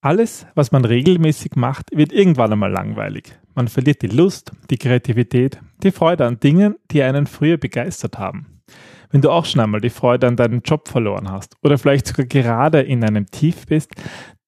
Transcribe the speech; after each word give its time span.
Alles, 0.00 0.46
was 0.54 0.70
man 0.70 0.84
regelmäßig 0.84 1.56
macht, 1.56 1.90
wird 1.90 2.12
irgendwann 2.12 2.52
einmal 2.52 2.70
langweilig. 2.70 3.36
Man 3.56 3.66
verliert 3.66 4.00
die 4.02 4.06
Lust, 4.06 4.52
die 4.70 4.78
Kreativität, 4.78 5.60
die 5.82 5.90
Freude 5.90 6.24
an 6.24 6.38
Dingen, 6.38 6.76
die 6.92 7.02
einen 7.02 7.26
früher 7.26 7.56
begeistert 7.56 8.16
haben. 8.16 8.60
Wenn 9.10 9.22
du 9.22 9.30
auch 9.30 9.44
schon 9.44 9.60
einmal 9.60 9.80
die 9.80 9.90
Freude 9.90 10.28
an 10.28 10.36
deinem 10.36 10.60
Job 10.60 10.86
verloren 10.86 11.28
hast 11.28 11.56
oder 11.64 11.78
vielleicht 11.78 12.06
sogar 12.06 12.26
gerade 12.26 12.80
in 12.80 13.02
einem 13.02 13.26
Tief 13.26 13.66
bist, 13.66 13.90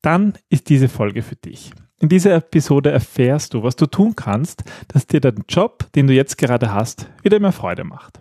dann 0.02 0.34
ist 0.50 0.68
diese 0.68 0.88
Folge 0.88 1.22
für 1.22 1.36
dich. 1.36 1.72
In 1.98 2.08
dieser 2.08 2.36
Episode 2.36 2.92
erfährst 2.92 3.52
du, 3.52 3.64
was 3.64 3.74
du 3.74 3.86
tun 3.86 4.14
kannst, 4.14 4.62
dass 4.86 5.08
dir 5.08 5.20
dein 5.20 5.42
Job, 5.48 5.90
den 5.96 6.06
du 6.06 6.14
jetzt 6.14 6.38
gerade 6.38 6.72
hast, 6.72 7.10
wieder 7.22 7.40
mehr 7.40 7.52
Freude 7.52 7.82
macht. 7.82 8.20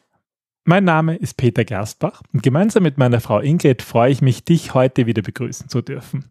Mein 0.63 0.83
Name 0.83 1.15
ist 1.15 1.37
Peter 1.37 1.65
Gerstbach 1.65 2.21
und 2.33 2.43
gemeinsam 2.43 2.83
mit 2.83 2.99
meiner 2.99 3.19
Frau 3.19 3.39
Ingrid 3.39 3.81
freue 3.81 4.11
ich 4.11 4.21
mich, 4.21 4.45
dich 4.45 4.75
heute 4.75 5.07
wieder 5.07 5.23
begrüßen 5.23 5.69
zu 5.69 5.81
dürfen. 5.81 6.25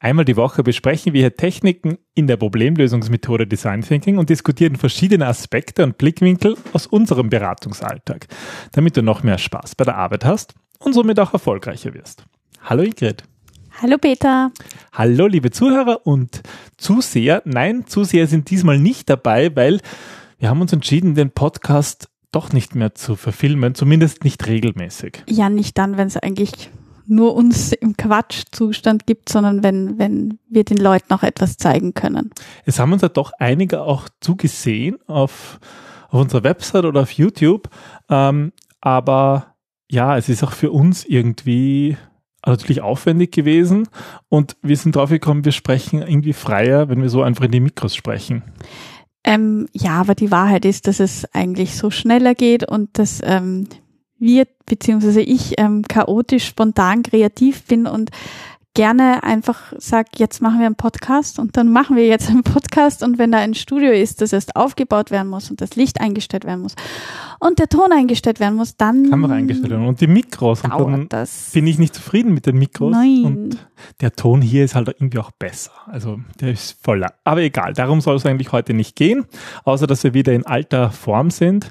Einmal 0.00 0.24
die 0.24 0.36
Woche 0.36 0.62
besprechen 0.62 1.12
wir 1.12 1.20
hier 1.20 1.36
Techniken 1.36 1.98
in 2.14 2.26
der 2.26 2.38
Problemlösungsmethode 2.38 3.46
Design 3.46 3.82
Thinking 3.82 4.16
und 4.16 4.30
diskutieren 4.30 4.76
verschiedene 4.76 5.26
Aspekte 5.26 5.84
und 5.84 5.98
Blickwinkel 5.98 6.56
aus 6.72 6.86
unserem 6.86 7.28
Beratungsalltag, 7.28 8.28
damit 8.72 8.96
du 8.96 9.02
noch 9.02 9.22
mehr 9.22 9.36
Spaß 9.36 9.74
bei 9.74 9.84
der 9.84 9.96
Arbeit 9.96 10.24
hast 10.24 10.54
und 10.78 10.94
somit 10.94 11.20
auch 11.20 11.34
erfolgreicher 11.34 11.92
wirst. 11.92 12.24
Hallo 12.62 12.82
Ingrid. 12.82 13.22
Hallo 13.82 13.98
Peter. 13.98 14.50
Hallo 14.92 15.26
liebe 15.26 15.50
Zuhörer 15.50 16.06
und 16.06 16.40
Zuseher. 16.78 17.42
Nein, 17.44 17.86
Zuseher 17.86 18.28
sind 18.28 18.48
diesmal 18.48 18.78
nicht 18.78 19.10
dabei, 19.10 19.54
weil 19.54 19.80
wir 20.38 20.48
haben 20.48 20.62
uns 20.62 20.72
entschieden, 20.72 21.14
den 21.14 21.32
Podcast 21.32 22.07
doch 22.32 22.52
nicht 22.52 22.74
mehr 22.74 22.94
zu 22.94 23.16
verfilmen, 23.16 23.74
zumindest 23.74 24.24
nicht 24.24 24.46
regelmäßig. 24.46 25.24
Ja, 25.28 25.48
nicht 25.48 25.78
dann, 25.78 25.96
wenn 25.96 26.08
es 26.08 26.16
eigentlich 26.16 26.70
nur 27.06 27.34
uns 27.34 27.72
im 27.72 27.96
Quatschzustand 27.96 29.06
gibt, 29.06 29.30
sondern 29.30 29.62
wenn, 29.62 29.98
wenn 29.98 30.38
wir 30.48 30.64
den 30.64 30.76
Leuten 30.76 31.12
auch 31.14 31.22
etwas 31.22 31.56
zeigen 31.56 31.94
können. 31.94 32.30
Es 32.66 32.78
haben 32.78 32.92
uns 32.92 33.02
ja 33.02 33.08
doch 33.08 33.32
einige 33.38 33.80
auch 33.80 34.08
zugesehen 34.20 34.98
auf, 35.06 35.58
auf 36.10 36.20
unserer 36.20 36.44
Website 36.44 36.84
oder 36.84 37.02
auf 37.02 37.10
YouTube. 37.12 37.70
Ähm, 38.10 38.52
aber 38.80 39.54
ja, 39.90 40.18
es 40.18 40.28
ist 40.28 40.44
auch 40.44 40.52
für 40.52 40.70
uns 40.70 41.04
irgendwie 41.04 41.96
natürlich 42.46 42.82
aufwendig 42.82 43.32
gewesen 43.32 43.88
und 44.28 44.56
wir 44.62 44.76
sind 44.76 44.96
drauf 44.96 45.10
gekommen, 45.10 45.44
wir 45.44 45.52
sprechen 45.52 46.02
irgendwie 46.02 46.32
freier, 46.32 46.88
wenn 46.88 47.02
wir 47.02 47.08
so 47.08 47.22
einfach 47.22 47.44
in 47.44 47.50
die 47.50 47.60
Mikros 47.60 47.96
sprechen. 47.96 48.42
Ähm, 49.28 49.68
ja, 49.74 50.00
aber 50.00 50.14
die 50.14 50.30
Wahrheit 50.30 50.64
ist, 50.64 50.86
dass 50.86 51.00
es 51.00 51.26
eigentlich 51.34 51.76
so 51.76 51.90
schneller 51.90 52.34
geht 52.34 52.66
und 52.66 52.98
dass 52.98 53.20
ähm, 53.22 53.68
wir 54.18 54.46
beziehungsweise 54.64 55.20
ich 55.20 55.60
ähm, 55.60 55.82
chaotisch, 55.86 56.46
spontan, 56.46 57.02
kreativ 57.02 57.64
bin 57.64 57.86
und 57.86 58.10
gerne 58.72 59.22
einfach 59.24 59.74
sag, 59.76 60.18
jetzt 60.18 60.40
machen 60.40 60.60
wir 60.60 60.66
einen 60.66 60.76
Podcast 60.76 61.38
und 61.38 61.58
dann 61.58 61.70
machen 61.70 61.94
wir 61.94 62.06
jetzt 62.06 62.30
einen 62.30 62.42
Podcast 62.42 63.02
und 63.02 63.18
wenn 63.18 63.30
da 63.30 63.36
ein 63.36 63.52
Studio 63.52 63.92
ist, 63.92 64.22
das 64.22 64.32
erst 64.32 64.56
aufgebaut 64.56 65.10
werden 65.10 65.28
muss 65.28 65.50
und 65.50 65.60
das 65.60 65.76
Licht 65.76 66.00
eingestellt 66.00 66.46
werden 66.46 66.62
muss 66.62 66.74
und 67.38 67.58
der 67.58 67.68
Ton 67.68 67.92
eingestellt 67.92 68.40
werden 68.40 68.56
muss, 68.56 68.76
dann 68.76 69.10
Kamera 69.10 69.34
eingestellt 69.34 69.70
werden 69.70 69.86
und 69.86 70.00
die 70.00 70.06
Mikros 70.06 70.62
und 70.62 70.70
dann 70.70 71.08
das. 71.08 71.50
bin 71.52 71.66
ich 71.66 71.78
nicht 71.78 71.94
zufrieden 71.94 72.34
mit 72.34 72.46
den 72.46 72.58
Mikros 72.58 72.92
Nein. 72.92 73.24
und 73.24 73.68
der 74.00 74.14
Ton 74.14 74.42
hier 74.42 74.64
ist 74.64 74.74
halt 74.74 74.88
irgendwie 74.88 75.18
auch 75.18 75.30
besser. 75.30 75.72
Also 75.86 76.18
der 76.40 76.52
ist 76.52 76.82
voller. 76.82 77.14
Aber 77.24 77.42
egal, 77.42 77.72
darum 77.74 78.00
soll 78.00 78.16
es 78.16 78.26
eigentlich 78.26 78.52
heute 78.52 78.74
nicht 78.74 78.96
gehen, 78.96 79.26
außer 79.64 79.86
dass 79.86 80.04
wir 80.04 80.14
wieder 80.14 80.32
in 80.32 80.46
alter 80.46 80.90
Form 80.90 81.30
sind. 81.30 81.70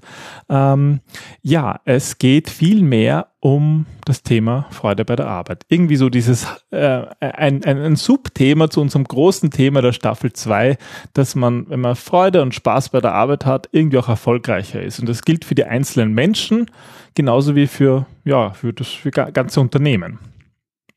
Ähm, 0.49 1.01
ja, 1.41 1.79
es 1.85 2.17
geht 2.17 2.49
viel 2.49 2.83
mehr 2.83 3.27
um 3.39 3.85
das 4.03 4.23
Thema 4.23 4.65
Freude 4.71 5.05
bei 5.05 5.15
der 5.15 5.27
Arbeit. 5.27 5.63
Irgendwie 5.69 5.95
so 5.95 6.09
dieses 6.09 6.47
äh, 6.71 7.05
ein, 7.19 7.63
ein, 7.63 7.77
ein 7.77 7.95
Subthema 7.95 8.69
zu 8.69 8.81
unserem 8.81 9.03
großen 9.03 9.51
Thema 9.51 9.81
der 9.81 9.93
Staffel 9.93 10.33
2, 10.33 10.77
dass 11.13 11.35
man, 11.35 11.69
wenn 11.69 11.79
man 11.79 11.95
Freude 11.95 12.41
und 12.41 12.55
Spaß 12.55 12.89
bei 12.89 12.99
der 12.99 13.13
Arbeit 13.13 13.45
hat, 13.45 13.69
irgendwie 13.71 13.99
auch 13.99 14.09
erfolgreicher 14.09 14.81
ist. 14.81 14.99
Und 14.99 15.07
das 15.07 15.21
gilt 15.21 15.45
für 15.45 15.55
die 15.57 15.65
einzelnen 15.65 16.13
Menschen 16.13 16.69
genauso 17.15 17.55
wie 17.55 17.67
für, 17.67 18.05
ja, 18.23 18.51
für 18.51 18.73
das 18.73 18.87
für 18.89 19.11
ga- 19.11 19.31
ganze 19.31 19.59
Unternehmen. 19.59 20.19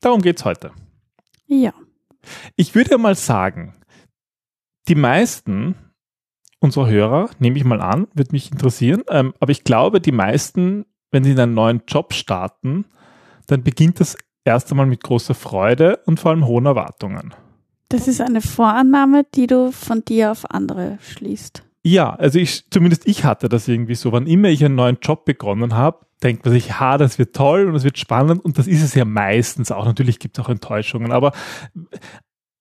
Darum 0.00 0.22
geht's 0.22 0.44
heute. 0.44 0.70
Ja. 1.46 1.72
Ich 2.56 2.74
würde 2.74 2.98
mal 2.98 3.14
sagen, 3.14 3.74
die 4.88 4.94
meisten 4.94 5.74
unserer 6.60 6.88
Hörer, 6.88 7.30
nehme 7.38 7.56
ich 7.56 7.64
mal 7.64 7.80
an, 7.80 8.06
wird 8.14 8.32
mich 8.32 8.52
interessieren, 8.52 9.02
ähm, 9.08 9.32
aber 9.40 9.50
ich 9.50 9.64
glaube, 9.64 10.00
die 10.00 10.12
meisten, 10.12 10.84
wenn 11.10 11.24
sie 11.24 11.30
in 11.32 11.40
einen 11.40 11.54
neuen 11.54 11.82
Job 11.88 12.12
starten, 12.12 12.84
dann 13.46 13.62
beginnt 13.62 13.98
das 13.98 14.16
erst 14.44 14.70
einmal 14.70 14.86
mit 14.86 15.02
großer 15.02 15.34
Freude 15.34 16.00
und 16.04 16.20
vor 16.20 16.32
allem 16.32 16.46
hohen 16.46 16.66
Erwartungen. 16.66 17.34
Das 17.88 18.06
ist 18.08 18.20
eine 18.20 18.42
Vorannahme, 18.42 19.24
die 19.34 19.46
du 19.46 19.72
von 19.72 20.04
dir 20.04 20.30
auf 20.32 20.50
andere 20.50 20.98
schließt. 21.00 21.62
Ja, 21.82 22.14
also 22.14 22.38
ich, 22.38 22.70
zumindest 22.70 23.06
ich 23.06 23.24
hatte 23.24 23.48
das 23.48 23.66
irgendwie 23.66 23.94
so. 23.94 24.12
Wann 24.12 24.26
immer 24.26 24.48
ich 24.48 24.64
einen 24.64 24.74
neuen 24.74 24.98
Job 25.00 25.24
begonnen 25.24 25.74
habe, 25.74 26.04
denkt 26.22 26.44
man 26.44 26.52
sich, 26.52 26.78
ha, 26.78 26.98
das 26.98 27.18
wird 27.18 27.34
toll 27.34 27.68
und 27.68 27.74
es 27.74 27.84
wird 27.84 27.98
spannend 27.98 28.44
und 28.44 28.58
das 28.58 28.66
ist 28.66 28.82
es 28.82 28.94
ja 28.94 29.04
meistens 29.06 29.72
auch. 29.72 29.86
Natürlich 29.86 30.18
gibt 30.18 30.38
es 30.38 30.44
auch 30.44 30.50
Enttäuschungen, 30.50 31.12
aber 31.12 31.32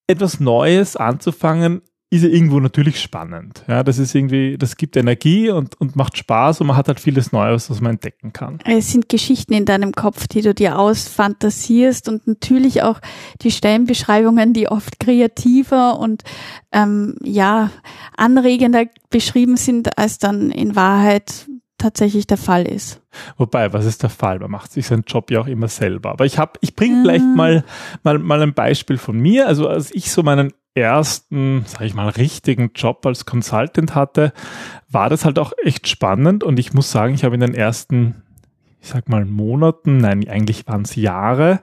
etwas 0.06 0.40
Neues 0.40 0.96
anzufangen, 0.96 1.82
ist 2.12 2.22
ja 2.24 2.28
irgendwo 2.28 2.58
natürlich 2.58 3.00
spannend. 3.00 3.64
Ja, 3.68 3.84
das 3.84 3.98
ist 3.98 4.14
irgendwie, 4.16 4.58
das 4.58 4.76
gibt 4.76 4.96
Energie 4.96 5.48
und, 5.50 5.80
und 5.80 5.94
macht 5.94 6.18
Spaß 6.18 6.60
und 6.60 6.66
man 6.66 6.76
hat 6.76 6.88
halt 6.88 6.98
vieles 6.98 7.30
Neues, 7.30 7.70
was 7.70 7.80
man 7.80 7.92
entdecken 7.92 8.32
kann. 8.32 8.58
Es 8.64 8.90
sind 8.90 9.08
Geschichten 9.08 9.52
in 9.52 9.64
deinem 9.64 9.92
Kopf, 9.92 10.26
die 10.26 10.42
du 10.42 10.52
dir 10.52 10.78
ausfantasierst 10.78 12.08
und 12.08 12.26
natürlich 12.26 12.82
auch 12.82 13.00
die 13.42 13.52
Stellenbeschreibungen, 13.52 14.52
die 14.52 14.68
oft 14.68 14.98
kreativer 14.98 15.98
und 16.00 16.22
ähm, 16.72 17.16
ja 17.22 17.70
anregender 18.16 18.86
beschrieben 19.10 19.56
sind, 19.56 19.96
als 19.96 20.18
dann 20.18 20.50
in 20.50 20.74
Wahrheit 20.74 21.46
tatsächlich 21.78 22.26
der 22.26 22.36
Fall 22.36 22.66
ist. 22.66 23.00
Wobei, 23.38 23.72
was 23.72 23.86
ist 23.86 24.02
der 24.02 24.10
Fall? 24.10 24.38
Man 24.38 24.50
macht 24.50 24.70
sich 24.72 24.86
seinen 24.86 25.04
Job 25.06 25.30
ja 25.30 25.40
auch 25.40 25.46
immer 25.46 25.68
selber. 25.68 26.10
Aber 26.10 26.26
ich 26.26 26.38
habe, 26.38 26.52
ich 26.60 26.76
bringe 26.76 26.98
Ah. 26.98 27.02
vielleicht 27.02 27.24
mal, 27.24 27.64
mal, 28.02 28.18
mal 28.18 28.42
ein 28.42 28.52
Beispiel 28.52 28.98
von 28.98 29.18
mir. 29.18 29.46
Also 29.46 29.66
als 29.68 29.90
ich 29.94 30.10
so 30.12 30.22
meinen 30.22 30.52
ersten, 30.80 31.64
sage 31.66 31.86
ich 31.86 31.94
mal, 31.94 32.08
richtigen 32.08 32.72
Job 32.74 33.04
als 33.06 33.26
Consultant 33.26 33.94
hatte, 33.94 34.32
war 34.88 35.08
das 35.08 35.24
halt 35.24 35.38
auch 35.38 35.52
echt 35.62 35.88
spannend. 35.88 36.44
Und 36.44 36.58
ich 36.58 36.74
muss 36.74 36.90
sagen, 36.90 37.14
ich 37.14 37.24
habe 37.24 37.34
in 37.34 37.40
den 37.40 37.54
ersten, 37.54 38.22
ich 38.80 38.88
sag 38.88 39.08
mal, 39.08 39.24
Monaten, 39.24 39.98
nein, 39.98 40.28
eigentlich 40.28 40.66
waren 40.66 40.82
es 40.82 40.96
Jahre, 40.96 41.60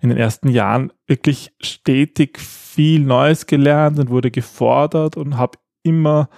in 0.00 0.08
den 0.08 0.18
ersten 0.18 0.48
Jahren 0.48 0.92
wirklich 1.06 1.52
stetig 1.60 2.38
viel 2.38 3.00
Neues 3.00 3.46
gelernt 3.46 3.98
und 3.98 4.10
wurde 4.10 4.30
gefordert 4.30 5.16
und 5.16 5.36
habe 5.36 5.58
immer 5.82 6.28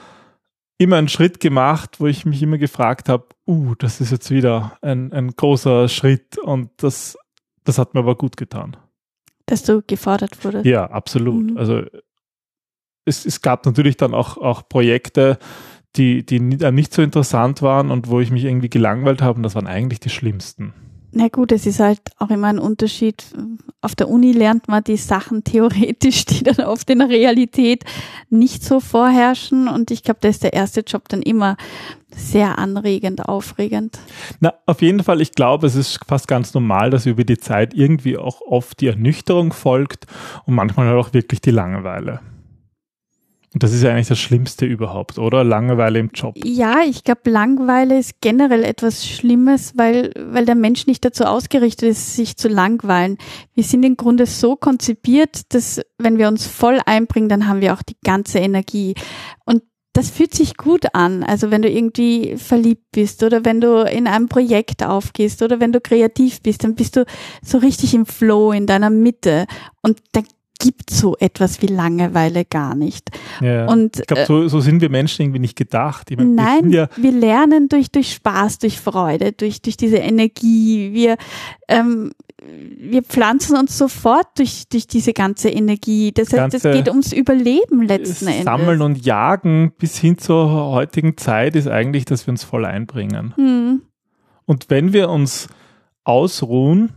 immer 0.82 0.96
einen 0.96 1.08
Schritt 1.08 1.40
gemacht, 1.40 2.00
wo 2.00 2.06
ich 2.06 2.26
mich 2.26 2.42
immer 2.42 2.58
gefragt 2.58 3.08
habe, 3.08 3.26
uh, 3.46 3.74
das 3.76 4.00
ist 4.00 4.10
jetzt 4.10 4.30
wieder 4.30 4.76
ein, 4.82 5.12
ein 5.12 5.30
großer 5.30 5.88
Schritt 5.88 6.38
und 6.38 6.70
das, 6.78 7.16
das 7.64 7.78
hat 7.78 7.94
mir 7.94 8.00
aber 8.00 8.16
gut 8.16 8.36
getan. 8.36 8.76
Dass 9.46 9.62
du 9.62 9.82
gefordert 9.86 10.44
wurdest. 10.44 10.66
Ja, 10.66 10.86
absolut. 10.90 11.52
Mhm. 11.52 11.56
Also 11.56 11.82
es, 13.04 13.24
es 13.26 13.42
gab 13.42 13.66
natürlich 13.66 13.96
dann 13.96 14.14
auch, 14.14 14.36
auch 14.36 14.68
Projekte, 14.68 15.38
die, 15.96 16.24
die 16.24 16.36
äh, 16.36 16.72
nicht 16.72 16.94
so 16.94 17.02
interessant 17.02 17.62
waren 17.62 17.90
und 17.90 18.08
wo 18.08 18.20
ich 18.20 18.30
mich 18.30 18.44
irgendwie 18.44 18.70
gelangweilt 18.70 19.22
habe 19.22 19.36
und 19.36 19.42
das 19.42 19.54
waren 19.54 19.66
eigentlich 19.66 20.00
die 20.00 20.10
schlimmsten. 20.10 20.72
Na 21.14 21.28
gut, 21.28 21.52
es 21.52 21.66
ist 21.66 21.78
halt 21.78 22.00
auch 22.18 22.30
immer 22.30 22.46
ein 22.46 22.58
Unterschied. 22.58 23.22
Auf 23.82 23.94
der 23.94 24.08
Uni 24.08 24.32
lernt 24.32 24.68
man 24.68 24.82
die 24.82 24.96
Sachen 24.96 25.44
theoretisch, 25.44 26.24
die 26.24 26.42
dann 26.42 26.64
oft 26.64 26.88
in 26.88 27.00
der 27.00 27.10
Realität 27.10 27.84
nicht 28.30 28.64
so 28.64 28.80
vorherrschen. 28.80 29.68
Und 29.68 29.90
ich 29.90 30.02
glaube, 30.02 30.20
da 30.22 30.28
ist 30.28 30.42
der 30.42 30.54
erste 30.54 30.80
Job 30.80 31.10
dann 31.10 31.20
immer 31.20 31.58
sehr 32.14 32.58
anregend, 32.58 33.28
aufregend. 33.28 33.98
Na, 34.40 34.54
auf 34.64 34.80
jeden 34.80 35.02
Fall, 35.02 35.20
ich 35.20 35.32
glaube, 35.32 35.66
es 35.66 35.74
ist 35.74 36.00
fast 36.06 36.28
ganz 36.28 36.54
normal, 36.54 36.88
dass 36.88 37.04
über 37.04 37.24
die 37.24 37.38
Zeit 37.38 37.74
irgendwie 37.74 38.16
auch 38.16 38.40
oft 38.40 38.80
die 38.80 38.86
Ernüchterung 38.86 39.52
folgt 39.52 40.06
und 40.46 40.54
manchmal 40.54 40.88
halt 40.88 40.98
auch 40.98 41.12
wirklich 41.12 41.42
die 41.42 41.50
Langeweile. 41.50 42.20
Und 43.52 43.62
das 43.62 43.72
ist 43.72 43.82
ja 43.82 43.90
eigentlich 43.90 44.08
das 44.08 44.18
Schlimmste 44.18 44.64
überhaupt, 44.64 45.18
oder? 45.18 45.44
Langeweile 45.44 45.98
im 45.98 46.10
Job. 46.14 46.34
Ja, 46.42 46.80
ich 46.86 47.04
glaube, 47.04 47.28
Langweile 47.30 47.98
ist 47.98 48.20
generell 48.22 48.64
etwas 48.64 49.06
Schlimmes, 49.06 49.74
weil, 49.76 50.10
weil 50.16 50.46
der 50.46 50.54
Mensch 50.54 50.86
nicht 50.86 51.04
dazu 51.04 51.24
ausgerichtet 51.24 51.90
ist, 51.90 52.16
sich 52.16 52.36
zu 52.36 52.48
langweilen. 52.48 53.18
Wir 53.54 53.64
sind 53.64 53.82
im 53.84 53.96
Grunde 53.96 54.24
so 54.24 54.56
konzipiert, 54.56 55.52
dass 55.54 55.82
wenn 55.98 56.16
wir 56.16 56.28
uns 56.28 56.46
voll 56.46 56.80
einbringen, 56.86 57.28
dann 57.28 57.46
haben 57.46 57.60
wir 57.60 57.74
auch 57.74 57.82
die 57.82 57.96
ganze 58.02 58.38
Energie. 58.38 58.94
Und 59.44 59.62
das 59.92 60.08
fühlt 60.08 60.34
sich 60.34 60.56
gut 60.56 60.94
an. 60.94 61.22
Also 61.22 61.50
wenn 61.50 61.60
du 61.60 61.68
irgendwie 61.68 62.36
verliebt 62.38 62.86
bist 62.92 63.22
oder 63.22 63.44
wenn 63.44 63.60
du 63.60 63.82
in 63.82 64.06
einem 64.06 64.28
Projekt 64.28 64.82
aufgehst 64.82 65.42
oder 65.42 65.60
wenn 65.60 65.72
du 65.72 65.80
kreativ 65.80 66.40
bist, 66.40 66.64
dann 66.64 66.74
bist 66.74 66.96
du 66.96 67.04
so 67.44 67.58
richtig 67.58 67.92
im 67.92 68.06
Flow, 68.06 68.52
in 68.52 68.66
deiner 68.66 68.88
Mitte. 68.88 69.46
Und 69.82 69.98
da 70.12 70.22
gibt 70.62 70.90
so 70.90 71.16
etwas 71.18 71.60
wie 71.60 71.66
Langeweile 71.66 72.44
gar 72.44 72.74
nicht. 72.74 73.10
Ja, 73.40 73.66
und 73.66 73.98
ich 73.98 74.06
glaube, 74.06 74.26
so, 74.26 74.48
so 74.48 74.60
sind 74.60 74.80
wir 74.80 74.90
Menschen 74.90 75.22
irgendwie 75.22 75.40
nicht 75.40 75.56
gedacht. 75.56 76.10
Ich 76.10 76.16
mein, 76.16 76.34
nein, 76.34 76.70
wir, 76.70 76.80
ja 76.82 76.88
wir, 76.96 77.12
lernen 77.12 77.68
durch, 77.68 77.90
durch 77.90 78.12
Spaß, 78.12 78.58
durch 78.58 78.80
Freude, 78.80 79.32
durch, 79.32 79.60
durch 79.60 79.76
diese 79.76 79.96
Energie. 79.96 80.92
Wir, 80.92 81.16
ähm, 81.68 82.12
wir 82.78 83.02
pflanzen 83.02 83.56
uns 83.56 83.76
sofort 83.76 84.26
durch, 84.38 84.68
durch 84.68 84.86
diese 84.86 85.12
ganze 85.12 85.48
Energie. 85.48 86.12
Das 86.12 86.32
heißt, 86.32 86.54
es 86.54 86.62
geht 86.62 86.88
ums 86.88 87.12
Überleben 87.12 87.82
letzten 87.82 88.28
Endes. 88.28 88.44
Sammeln 88.44 88.82
und 88.82 89.04
Jagen 89.04 89.72
bis 89.78 89.98
hin 89.98 90.18
zur 90.18 90.50
heutigen 90.50 91.16
Zeit 91.16 91.56
ist 91.56 91.68
eigentlich, 91.68 92.04
dass 92.04 92.26
wir 92.26 92.32
uns 92.32 92.44
voll 92.44 92.64
einbringen. 92.64 93.34
Hm. 93.36 93.82
Und 94.46 94.70
wenn 94.70 94.92
wir 94.92 95.08
uns 95.08 95.48
ausruhen, 96.04 96.92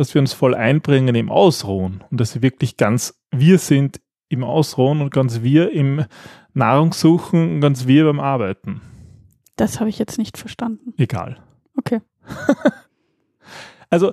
dass 0.00 0.14
wir 0.14 0.20
uns 0.20 0.32
voll 0.32 0.54
einbringen 0.54 1.14
im 1.14 1.30
Ausruhen 1.30 2.02
und 2.10 2.20
dass 2.20 2.34
wir 2.34 2.40
wirklich 2.40 2.78
ganz 2.78 3.20
wir 3.30 3.58
sind 3.58 4.00
im 4.30 4.44
Ausruhen 4.44 5.02
und 5.02 5.12
ganz 5.12 5.42
wir 5.42 5.72
im 5.72 6.06
Nahrungssuchen 6.54 7.54
und 7.54 7.60
ganz 7.60 7.86
wir 7.86 8.04
beim 8.04 8.18
Arbeiten. 8.18 8.80
Das 9.56 9.78
habe 9.78 9.90
ich 9.90 9.98
jetzt 9.98 10.16
nicht 10.16 10.38
verstanden. 10.38 10.94
Egal. 10.96 11.38
Okay. 11.76 12.00
Also 13.92 14.12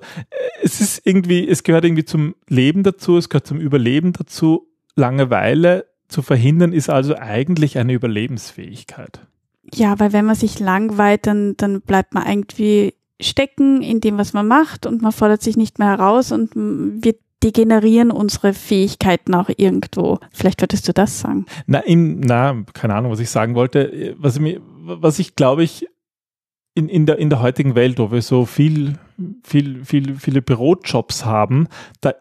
es 0.63 0.81
ist 0.81 1.06
irgendwie, 1.06 1.48
es 1.48 1.62
gehört 1.62 1.86
irgendwie 1.86 2.04
zum 2.04 2.34
Leben 2.50 2.81
dazu, 2.81 3.16
es 3.16 3.30
gehört 3.30 3.45
zum 3.45 3.60
Überleben 3.60 4.12
dazu. 4.12 4.68
Langeweile 4.95 5.86
zu 6.07 6.24
verhindern 6.24 6.74
ist 6.74 6.89
also 6.89 7.16
eigentlich 7.16 7.78
eine 7.78 7.94
Überlebensfähigkeit. 7.94 9.28
Ja, 9.75 10.00
weil 10.00 10.13
wenn 10.13 10.25
man 10.25 10.34
sich 10.34 10.57
langweilt, 10.60 11.28
dann, 11.28 11.56
dann 11.57 11.81
bleibt 11.81 12.16
man 12.16 12.25
irgendwie 12.25 12.95
stecken 13.19 13.81
in 13.81 14.02
dem, 14.02 14.18
was 14.18 14.34
man 14.34 14.48
macht 14.48 14.86
und 14.86 15.02
man 15.02 15.12
fordert 15.12 15.42
sich 15.42 15.58
nicht 15.58 15.80
mehr 15.80 15.90
heraus 15.90 16.31
und 16.31 16.52
wir 16.56 17.16
degenerieren 17.44 18.12
unsere 18.12 18.54
Fähigkeiten 18.54 19.36
auch 19.36 19.50
irgendwo. 19.56 20.19
Vielleicht 20.31 20.62
würdest 20.62 20.88
du 20.88 20.94
das 20.94 21.19
sagen. 21.19 21.46
Na, 21.68 21.80
in, 21.80 22.19
na, 22.19 22.64
keine 22.74 22.96
Ahnung, 22.96 23.12
was 23.12 23.19
ich 23.19 23.30
sagen 23.30 23.56
wollte. 23.56 24.16
Was, 24.18 24.38
ich, 24.38 24.60
was 24.84 25.19
ich 25.19 25.36
glaube 25.36 25.64
ich 25.64 25.88
in, 26.74 26.90
in, 26.90 27.06
der, 27.06 27.18
in 27.19 27.30
der 27.30 27.42
heutigen 27.42 27.75
Welt, 27.75 28.00
wo 28.00 28.12
wir 28.12 28.22
so 28.22 28.46
viel, 28.46 28.94
viel, 29.44 29.84
viel, 29.86 30.16
viele 30.16 30.42
Bürojobs 30.42 31.25
haben, 31.25 31.68
da 32.02 32.13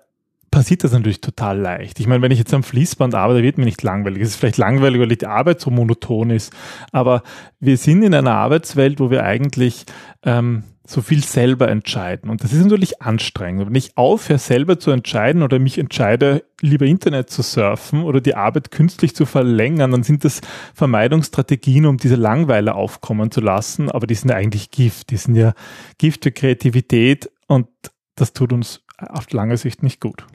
passiert 0.51 0.85
das 0.85 0.93
natürlich 0.93 1.21
total 1.21 1.59
leicht. 1.59 2.01
Ich 2.01 2.07
meine, 2.07 2.23
wenn 2.23 2.31
ich 2.31 2.39
jetzt 2.39 2.55
am 2.55 2.63
Fließband 2.63 3.15
arbeite, 3.15 3.43
wird 3.43 3.59
mir 3.59 3.67
nicht 3.67 3.83
langweilig. 3.83 4.23
Es 4.23 4.31
ist 4.31 4.37
vielleicht 4.37 4.57
langweilig, 4.57 5.01
weil 5.01 5.09
die 5.09 5.27
Arbeit 5.27 5.61
so 5.61 5.71
monoton 5.71 6.31
ist. 6.31 6.55
Aber 6.93 7.23
wir 7.61 7.77
sind 7.77 8.03
in 8.03 8.15
einer 8.15 8.33
Arbeitswelt, 8.33 8.99
wo 8.99 9.11
wir 9.11 9.25
eigentlich 9.25 9.85
ähm, 10.23 10.63
so 10.87 11.03
viel 11.03 11.23
selber 11.23 11.69
entscheiden. 11.69 12.31
Und 12.31 12.43
das 12.43 12.53
ist 12.53 12.63
natürlich 12.63 13.03
anstrengend. 13.03 13.67
Wenn 13.67 13.75
ich 13.75 13.97
aufhöre, 13.97 14.39
selber 14.39 14.79
zu 14.79 14.91
entscheiden 14.91 15.43
oder 15.43 15.59
mich 15.59 15.79
entscheide, 15.79 16.45
lieber 16.61 16.87
Internet 16.87 17.31
zu 17.31 17.43
surfen 17.43 18.03
oder 18.03 18.21
die 18.21 18.35
Arbeit 18.35 18.71
künstlich 18.71 19.15
zu 19.15 19.27
verlängern, 19.27 19.91
dann 19.91 20.03
sind 20.03 20.25
das 20.25 20.41
Vermeidungsstrategien, 20.75 21.87
um 21.87 21.97
diese 21.97 22.17
Langweile 22.17 22.75
aufkommen 22.75 23.31
zu 23.31 23.41
lassen. 23.41 23.91
Aber 23.91 24.07
die 24.07 24.15
sind 24.15 24.31
ja 24.31 24.37
eigentlich 24.37 24.71
Gift. 24.71 25.11
Die 25.11 25.17
sind 25.17 25.35
ja 25.35 25.55
Gift 25.99 26.25
für 26.25 26.33
Kreativität 26.33 27.31
und 27.47 27.69
das 28.15 28.33
tut 28.33 28.53
uns 28.53 28.83
auf 28.99 29.31
lange 29.33 29.57
Sicht 29.57 29.83
nicht 29.83 30.01
gut. 30.01 30.27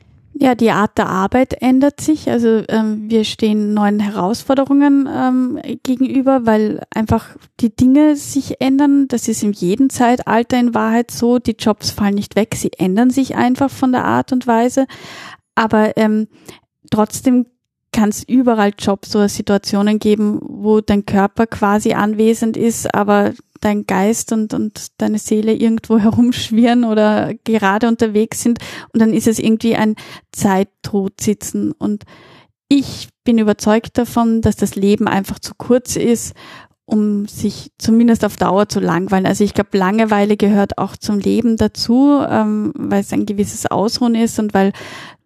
Ja, 0.41 0.55
die 0.55 0.71
Art 0.71 0.97
der 0.97 1.07
Arbeit 1.07 1.61
ändert 1.61 2.01
sich. 2.01 2.27
Also 2.27 2.63
ähm, 2.67 3.11
wir 3.11 3.25
stehen 3.25 3.75
neuen 3.75 3.99
Herausforderungen 3.99 5.07
ähm, 5.07 5.59
gegenüber, 5.83 6.47
weil 6.47 6.81
einfach 6.89 7.27
die 7.59 7.75
Dinge 7.75 8.15
sich 8.15 8.59
ändern. 8.59 9.07
Das 9.07 9.27
ist 9.27 9.43
in 9.43 9.53
jedem 9.53 9.91
Zeitalter 9.91 10.59
in 10.59 10.73
Wahrheit 10.73 11.11
so. 11.11 11.37
Die 11.37 11.55
Jobs 11.59 11.91
fallen 11.91 12.15
nicht 12.15 12.35
weg, 12.35 12.55
sie 12.55 12.71
ändern 12.75 13.11
sich 13.11 13.35
einfach 13.35 13.69
von 13.69 13.91
der 13.91 14.03
Art 14.03 14.31
und 14.31 14.47
Weise. 14.47 14.87
Aber 15.53 15.95
ähm, 15.95 16.27
trotzdem 16.89 17.45
kann 17.93 18.09
es 18.09 18.23
überall 18.23 18.73
Jobs 18.75 19.15
oder 19.15 19.29
Situationen 19.29 19.99
geben, 19.99 20.39
wo 20.41 20.81
dein 20.81 21.05
Körper 21.05 21.45
quasi 21.45 21.93
anwesend 21.93 22.57
ist, 22.57 22.95
aber 22.95 23.33
dein 23.61 23.85
Geist 23.85 24.31
und, 24.31 24.53
und 24.53 25.01
deine 25.01 25.19
Seele 25.19 25.53
irgendwo 25.53 25.97
herumschwirren 25.99 26.83
oder 26.83 27.33
gerade 27.43 27.87
unterwegs 27.87 28.41
sind 28.41 28.59
und 28.93 29.01
dann 29.01 29.13
ist 29.13 29.27
es 29.27 29.39
irgendwie 29.39 29.75
ein 29.75 29.95
Zeittod 30.31 31.21
sitzen 31.21 31.71
und 31.71 32.03
ich 32.67 33.09
bin 33.25 33.37
überzeugt 33.37 33.97
davon, 33.97 34.41
dass 34.41 34.55
das 34.55 34.75
Leben 34.75 35.07
einfach 35.07 35.39
zu 35.39 35.53
kurz 35.57 35.97
ist, 35.97 36.33
um 36.85 37.25
sich 37.27 37.71
zumindest 37.77 38.25
auf 38.25 38.37
Dauer 38.37 38.67
zu 38.67 38.79
langweilen. 38.79 39.25
Also 39.25 39.43
ich 39.43 39.53
glaube, 39.53 39.77
Langeweile 39.77 40.35
gehört 40.35 40.77
auch 40.77 40.97
zum 40.97 41.19
Leben 41.19 41.55
dazu, 41.57 42.21
ähm, 42.27 42.73
weil 42.75 43.01
es 43.01 43.13
ein 43.13 43.25
gewisses 43.25 43.65
Ausruhen 43.65 44.15
ist 44.15 44.39
und 44.39 44.53
weil 44.53 44.73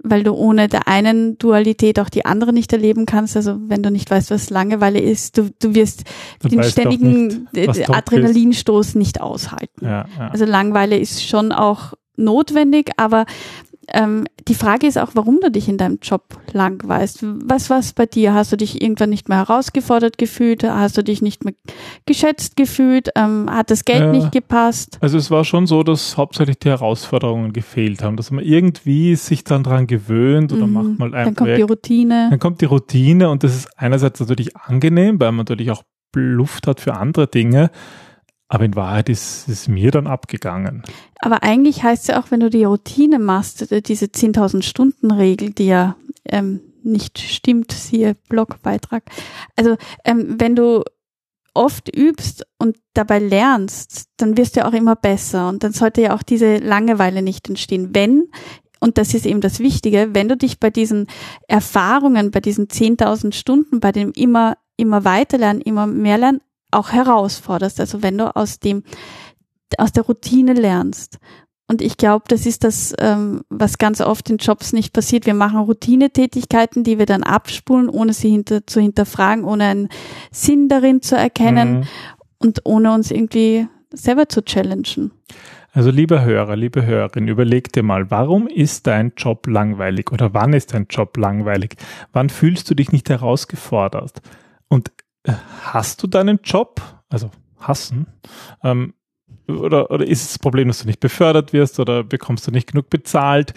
weil 0.06 0.24
du 0.24 0.34
ohne 0.34 0.68
der 0.68 0.88
einen 0.88 1.38
Dualität 1.38 2.00
auch 2.00 2.10
die 2.10 2.26
andere 2.26 2.54
nicht 2.54 2.72
erleben 2.72 3.06
kannst. 3.06 3.36
Also 3.36 3.58
wenn 3.68 3.84
du 3.84 3.92
nicht 3.92 4.10
weißt, 4.10 4.32
was 4.32 4.50
Langeweile 4.50 5.00
ist, 5.00 5.38
du, 5.38 5.50
du 5.60 5.74
wirst 5.74 6.04
du 6.42 6.50
den 6.50 6.64
ständigen 6.64 7.48
nicht, 7.52 7.90
Adrenalinstoß 7.90 8.96
nicht 8.96 9.20
aushalten. 9.20 9.84
Ja, 9.86 10.06
ja. 10.18 10.28
Also 10.30 10.46
Langeweile 10.46 10.98
ist 10.98 11.28
schon 11.28 11.52
auch 11.52 11.94
notwendig, 12.16 12.92
aber 12.98 13.26
ähm, 13.94 14.26
die 14.48 14.56
Frage 14.56 14.88
ist 14.88 14.98
auch, 14.98 15.12
warum 15.14 15.40
du 15.40 15.52
dich 15.52 15.68
in 15.68 15.78
deinem 15.78 16.00
Job 16.02 16.24
langweilst. 16.54 17.24
Was 17.24 17.70
war 17.70 17.80
es 17.80 17.94
bei 17.94 18.06
dir? 18.06 18.34
Hast 18.34 18.52
du 18.52 18.58
dich 18.58 18.82
irgendwann 18.82 19.10
nicht 19.10 19.30
mehr 19.30 19.40
herausgefordert 19.40 20.18
gefühlt? 20.18 20.64
Hast 20.64 20.98
du 20.98 21.04
dich 21.04 21.22
nicht 21.22 21.46
mehr 21.46 21.54
geschätzt 22.06 22.56
gefühlt? 22.56 23.10
Ähm, 23.16 23.50
hat 23.50 23.72
das 23.72 23.86
Geld 23.86 24.02
ja, 24.02 24.12
nicht 24.12 24.32
gepasst? 24.32 24.98
Also 25.02 25.18
es 25.18 25.32
war 25.32 25.44
schon 25.44 25.68
so, 25.68 25.84
dass 25.84 26.18
hauptsächlich 26.18 26.60
die 26.60 26.70
Herausforderungen 26.70 27.54
gefehlt 27.54 28.04
haben, 28.04 28.18
dass 28.18 28.32
man 28.32 28.44
irgendwie 28.44 29.16
sich 29.16 29.44
dann 29.44 29.64
dran 29.64 29.88
gewöhnt 29.88 30.54
oder 30.54 30.68
mhm. 30.68 30.74
macht 30.74 31.00
mal 31.00 31.16
einfach. 31.16 31.26
Dann 31.26 31.36
kommt 31.36 31.58
die 31.58 31.62
Routine. 31.62 32.28
Dann 32.30 32.40
kommt 32.40 32.62
die 32.62 32.66
Routine 32.66 33.30
und 33.30 33.44
das 33.44 33.56
ist 33.56 33.70
einerseits 33.78 34.20
natürlich 34.20 34.56
angenehm, 34.58 35.20
weil 35.20 35.32
man 35.32 35.38
natürlich 35.38 35.72
auch 35.72 35.84
Luft 36.16 36.68
hat 36.68 36.80
für 36.80 36.96
andere 36.96 37.28
Dinge. 37.28 37.72
Aber 38.48 38.64
in 38.64 38.76
Wahrheit 38.76 39.10
ist 39.10 39.48
es 39.48 39.68
mir 39.68 39.92
dann 39.92 40.08
abgegangen. 40.08 40.84
Aber 41.20 41.42
eigentlich 41.44 41.84
heißt 41.84 42.04
es 42.04 42.08
ja 42.10 42.22
auch, 42.22 42.30
wenn 42.30 42.42
du 42.42 42.50
die 42.50 42.64
Routine 42.64 43.20
machst, 43.20 43.72
äh, 43.72 43.82
diese 43.82 44.06
10.000 44.06 44.62
Stunden 44.62 45.12
Regel, 45.12 45.52
die 45.52 45.68
ja 45.68 45.96
ähm, 46.26 46.62
nicht 46.84 47.18
stimmt, 47.18 47.72
siehe 47.72 48.16
Blogbeitrag. 48.30 49.04
Also 49.56 49.78
ähm, 50.04 50.36
wenn 50.38 50.56
du 50.56 50.84
oft 51.56 51.96
übst 51.96 52.46
und 52.60 52.78
dabei 52.94 53.20
lernst, 53.20 54.10
dann 54.18 54.38
wirst 54.38 54.58
du 54.58 54.66
auch 54.66 54.74
immer 54.74 54.96
besser 54.96 55.50
und 55.50 55.64
dann 55.64 55.72
sollte 55.72 56.02
ja 56.02 56.16
auch 56.16 56.22
diese 56.22 56.58
Langeweile 56.58 57.22
nicht 57.22 57.50
entstehen. 57.50 57.96
Wenn 57.96 58.30
und 58.80 59.00
das 59.00 59.14
ist 59.14 59.26
eben 59.26 59.42
das 59.42 59.60
Wichtige, 59.60 60.10
wenn 60.12 60.28
du 60.28 60.38
dich 60.38 60.60
bei 60.60 60.70
diesen 60.70 61.08
Erfahrungen, 61.48 62.30
bei 62.30 62.40
diesen 62.40 62.68
10.000 62.68 63.34
Stunden, 63.34 63.80
bei 63.80 63.92
dem 63.92 64.12
immer, 64.12 64.58
immer 64.78 65.04
weiter 65.04 65.40
lernen, 65.40 65.62
immer 65.62 65.88
mehr 65.88 66.20
lernen, 66.20 66.42
auch 66.76 66.92
herausforderst. 66.92 67.80
Also 67.80 68.04
wenn 68.04 68.18
du 68.18 68.36
aus 68.36 68.60
dem, 68.60 68.84
aus 69.78 69.92
der 69.92 70.04
Routine 70.04 70.54
lernst. 70.54 71.20
Und 71.68 71.82
ich 71.82 71.98
glaube, 71.98 72.26
das 72.28 72.46
ist 72.46 72.64
das, 72.64 72.94
ähm, 73.00 73.42
was 73.50 73.80
ganz 73.80 74.00
oft 74.00 74.30
in 74.30 74.38
Jobs 74.38 74.72
nicht 74.72 74.94
passiert. 74.94 75.26
Wir 75.26 75.34
machen 75.34 75.60
Routinetätigkeiten, 75.60 76.84
die 76.84 77.00
wir 77.00 77.08
dann 77.08 77.24
abspulen, 77.24 77.90
ohne 77.90 78.14
sie 78.14 78.30
hinter, 78.30 78.68
zu 78.68 78.80
hinterfragen, 78.80 79.46
ohne 79.46 79.64
einen 79.64 79.90
Sinn 80.32 80.70
darin 80.70 81.02
zu 81.02 81.16
erkennen 81.16 81.80
mhm. 81.80 81.84
und 82.38 82.62
ohne 82.66 82.94
uns 82.94 83.10
irgendwie 83.10 83.68
selber 83.92 84.30
zu 84.30 84.44
challengen. 84.44 85.12
Also 85.76 85.90
lieber 85.90 86.24
Hörer, 86.24 86.56
liebe 86.56 86.86
Hörerin, 86.86 87.28
überleg 87.28 87.74
dir 87.74 87.84
mal, 87.84 88.10
warum 88.10 88.48
ist 88.48 88.88
dein 88.88 89.12
Job 89.18 89.46
langweilig 89.48 90.12
oder 90.12 90.34
wann 90.34 90.54
ist 90.54 90.74
dein 90.74 90.86
Job 90.90 91.18
langweilig? 91.18 91.76
Wann 92.14 92.30
fühlst 92.30 92.70
du 92.70 92.76
dich 92.76 92.92
nicht 92.92 93.10
herausgefordert? 93.10 94.22
Und 94.70 94.92
hast 95.62 96.02
du 96.04 96.08
deinen 96.08 96.40
Job, 96.44 96.82
also 97.10 97.32
hassen, 97.60 98.08
ähm, 98.64 98.94
oder, 99.48 99.92
oder 99.92 100.08
ist 100.08 100.22
es 100.22 100.28
das 100.30 100.40
Problem, 100.40 100.68
dass 100.68 100.80
du 100.80 100.88
nicht 100.88 101.00
befördert 101.00 101.54
wirst 101.54 101.80
oder 101.80 102.04
bekommst 102.04 102.48
du 102.48 102.52
nicht 102.52 102.72
genug 102.72 102.90
bezahlt? 102.90 103.54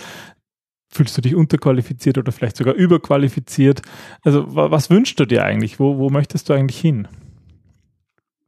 Fühlst 0.91 1.17
du 1.17 1.21
dich 1.21 1.35
unterqualifiziert 1.35 2.19
oder 2.19 2.33
vielleicht 2.33 2.57
sogar 2.57 2.75
überqualifiziert? 2.75 3.83
Also 4.23 4.45
was 4.49 4.91
wünschst 4.91 5.19
du 5.21 5.27
dir 5.27 5.45
eigentlich? 5.45 5.79
Wo, 5.79 5.99
wo 5.99 6.11
möchtest 6.11 6.49
du 6.49 6.53
eigentlich 6.53 6.81
hin? 6.81 7.09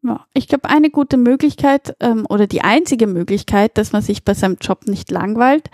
Ja, 0.02 0.26
ich 0.32 0.48
glaube, 0.48 0.68
eine 0.70 0.90
gute 0.90 1.18
Möglichkeit 1.18 1.94
ähm, 2.00 2.24
oder 2.28 2.46
die 2.46 2.62
einzige 2.62 3.06
Möglichkeit, 3.06 3.76
dass 3.76 3.92
man 3.92 4.00
sich 4.00 4.24
bei 4.24 4.32
seinem 4.32 4.56
Job 4.60 4.86
nicht 4.86 5.10
langweilt, 5.10 5.70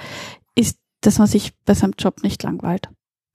ist, 0.57 0.79
dass 1.01 1.19
man 1.19 1.29
sich 1.29 1.53
bei 1.65 1.75
seinem 1.75 1.95
Job 1.97 2.23
nicht 2.23 2.43
langweilt. 2.43 2.89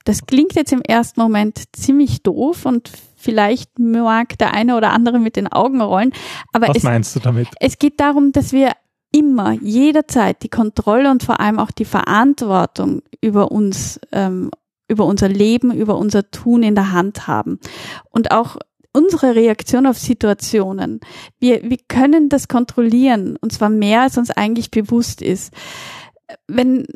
Das 0.03 0.25
klingt 0.25 0.55
jetzt 0.55 0.73
im 0.73 0.81
ersten 0.81 1.21
Moment 1.21 1.63
ziemlich 1.73 2.23
doof 2.23 2.65
und 2.65 2.91
vielleicht 3.21 3.79
mag 3.79 4.37
der 4.37 4.53
eine 4.53 4.75
oder 4.75 4.91
andere 4.91 5.19
mit 5.19 5.35
den 5.35 5.47
Augen 5.47 5.81
rollen. 5.81 6.11
Aber 6.53 6.67
Was 6.67 6.77
es, 6.77 6.83
meinst 6.83 7.15
du 7.15 7.19
damit? 7.19 7.47
Es 7.59 7.79
geht 7.79 7.99
darum, 7.99 8.31
dass 8.31 8.51
wir 8.51 8.71
immer, 9.11 9.53
jederzeit 9.53 10.41
die 10.43 10.49
Kontrolle 10.49 11.11
und 11.11 11.23
vor 11.23 11.39
allem 11.39 11.59
auch 11.59 11.71
die 11.71 11.85
Verantwortung 11.85 13.01
über 13.21 13.51
uns, 13.51 13.99
ähm, 14.11 14.51
über 14.87 15.05
unser 15.05 15.29
Leben, 15.29 15.71
über 15.71 15.97
unser 15.97 16.31
Tun 16.31 16.63
in 16.63 16.75
der 16.75 16.91
Hand 16.91 17.27
haben. 17.27 17.59
Und 18.09 18.31
auch 18.31 18.57
unsere 18.93 19.35
Reaktion 19.35 19.85
auf 19.85 19.97
Situationen. 19.97 20.99
Wir, 21.39 21.69
wir 21.69 21.77
können 21.87 22.29
das 22.29 22.47
kontrollieren 22.47 23.37
und 23.37 23.53
zwar 23.53 23.69
mehr, 23.69 24.01
als 24.01 24.17
uns 24.17 24.31
eigentlich 24.31 24.71
bewusst 24.71 25.21
ist. 25.21 25.53
Wenn, 26.47 26.87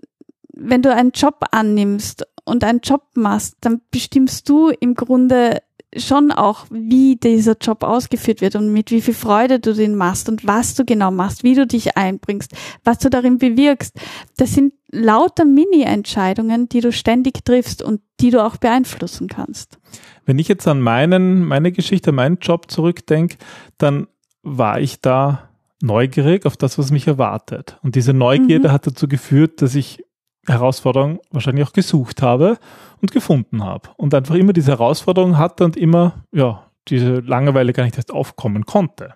wenn 0.53 0.81
du 0.81 0.93
einen 0.93 1.11
Job 1.11 1.45
annimmst 1.51 2.25
und 2.43 2.63
einen 2.63 2.79
Job 2.81 3.03
machst, 3.15 3.57
dann 3.61 3.81
bestimmst 3.91 4.49
du 4.49 4.69
im 4.69 4.95
Grunde 4.95 5.59
schon 5.97 6.31
auch, 6.31 6.65
wie 6.69 7.15
dieser 7.15 7.55
Job 7.59 7.83
ausgeführt 7.83 8.41
wird 8.41 8.55
und 8.55 8.71
mit 8.71 8.91
wie 8.91 9.01
viel 9.01 9.13
Freude 9.13 9.59
du 9.59 9.73
den 9.73 9.95
machst 9.95 10.29
und 10.29 10.45
was 10.45 10.75
du 10.75 10.85
genau 10.85 11.11
machst, 11.11 11.43
wie 11.43 11.55
du 11.55 11.65
dich 11.65 11.97
einbringst, 11.97 12.53
was 12.83 12.99
du 12.99 13.09
darin 13.09 13.37
bewirkst. 13.37 13.97
Das 14.37 14.53
sind 14.53 14.73
lauter 14.91 15.45
Mini-Entscheidungen, 15.45 16.69
die 16.69 16.81
du 16.81 16.91
ständig 16.91 17.43
triffst 17.45 17.81
und 17.81 18.01
die 18.19 18.29
du 18.29 18.43
auch 18.43 18.57
beeinflussen 18.57 19.27
kannst. 19.27 19.77
Wenn 20.25 20.39
ich 20.39 20.47
jetzt 20.47 20.67
an 20.67 20.81
meinen, 20.81 21.43
meine 21.45 21.71
Geschichte, 21.71 22.11
meinen 22.11 22.37
Job 22.39 22.71
zurückdenke, 22.71 23.37
dann 23.77 24.07
war 24.43 24.79
ich 24.79 25.01
da 25.01 25.49
neugierig 25.81 26.45
auf 26.45 26.57
das, 26.57 26.77
was 26.77 26.91
mich 26.91 27.07
erwartet. 27.07 27.77
Und 27.83 27.95
diese 27.95 28.13
Neugierde 28.13 28.69
mhm. 28.69 28.71
hat 28.71 28.87
dazu 28.87 29.07
geführt, 29.07 29.61
dass 29.61 29.75
ich 29.75 30.04
Herausforderungen 30.47 31.19
wahrscheinlich 31.31 31.65
auch 31.65 31.73
gesucht 31.73 32.21
habe 32.21 32.57
und 33.01 33.11
gefunden 33.11 33.63
habe. 33.63 33.89
Und 33.97 34.13
einfach 34.13 34.35
immer 34.35 34.53
diese 34.53 34.71
Herausforderung 34.71 35.37
hatte 35.37 35.65
und 35.65 35.77
immer, 35.77 36.23
ja, 36.31 36.65
diese 36.87 37.19
Langeweile 37.19 37.73
gar 37.73 37.83
nicht 37.83 37.97
erst 37.97 38.13
aufkommen 38.13 38.65
konnte 38.65 39.13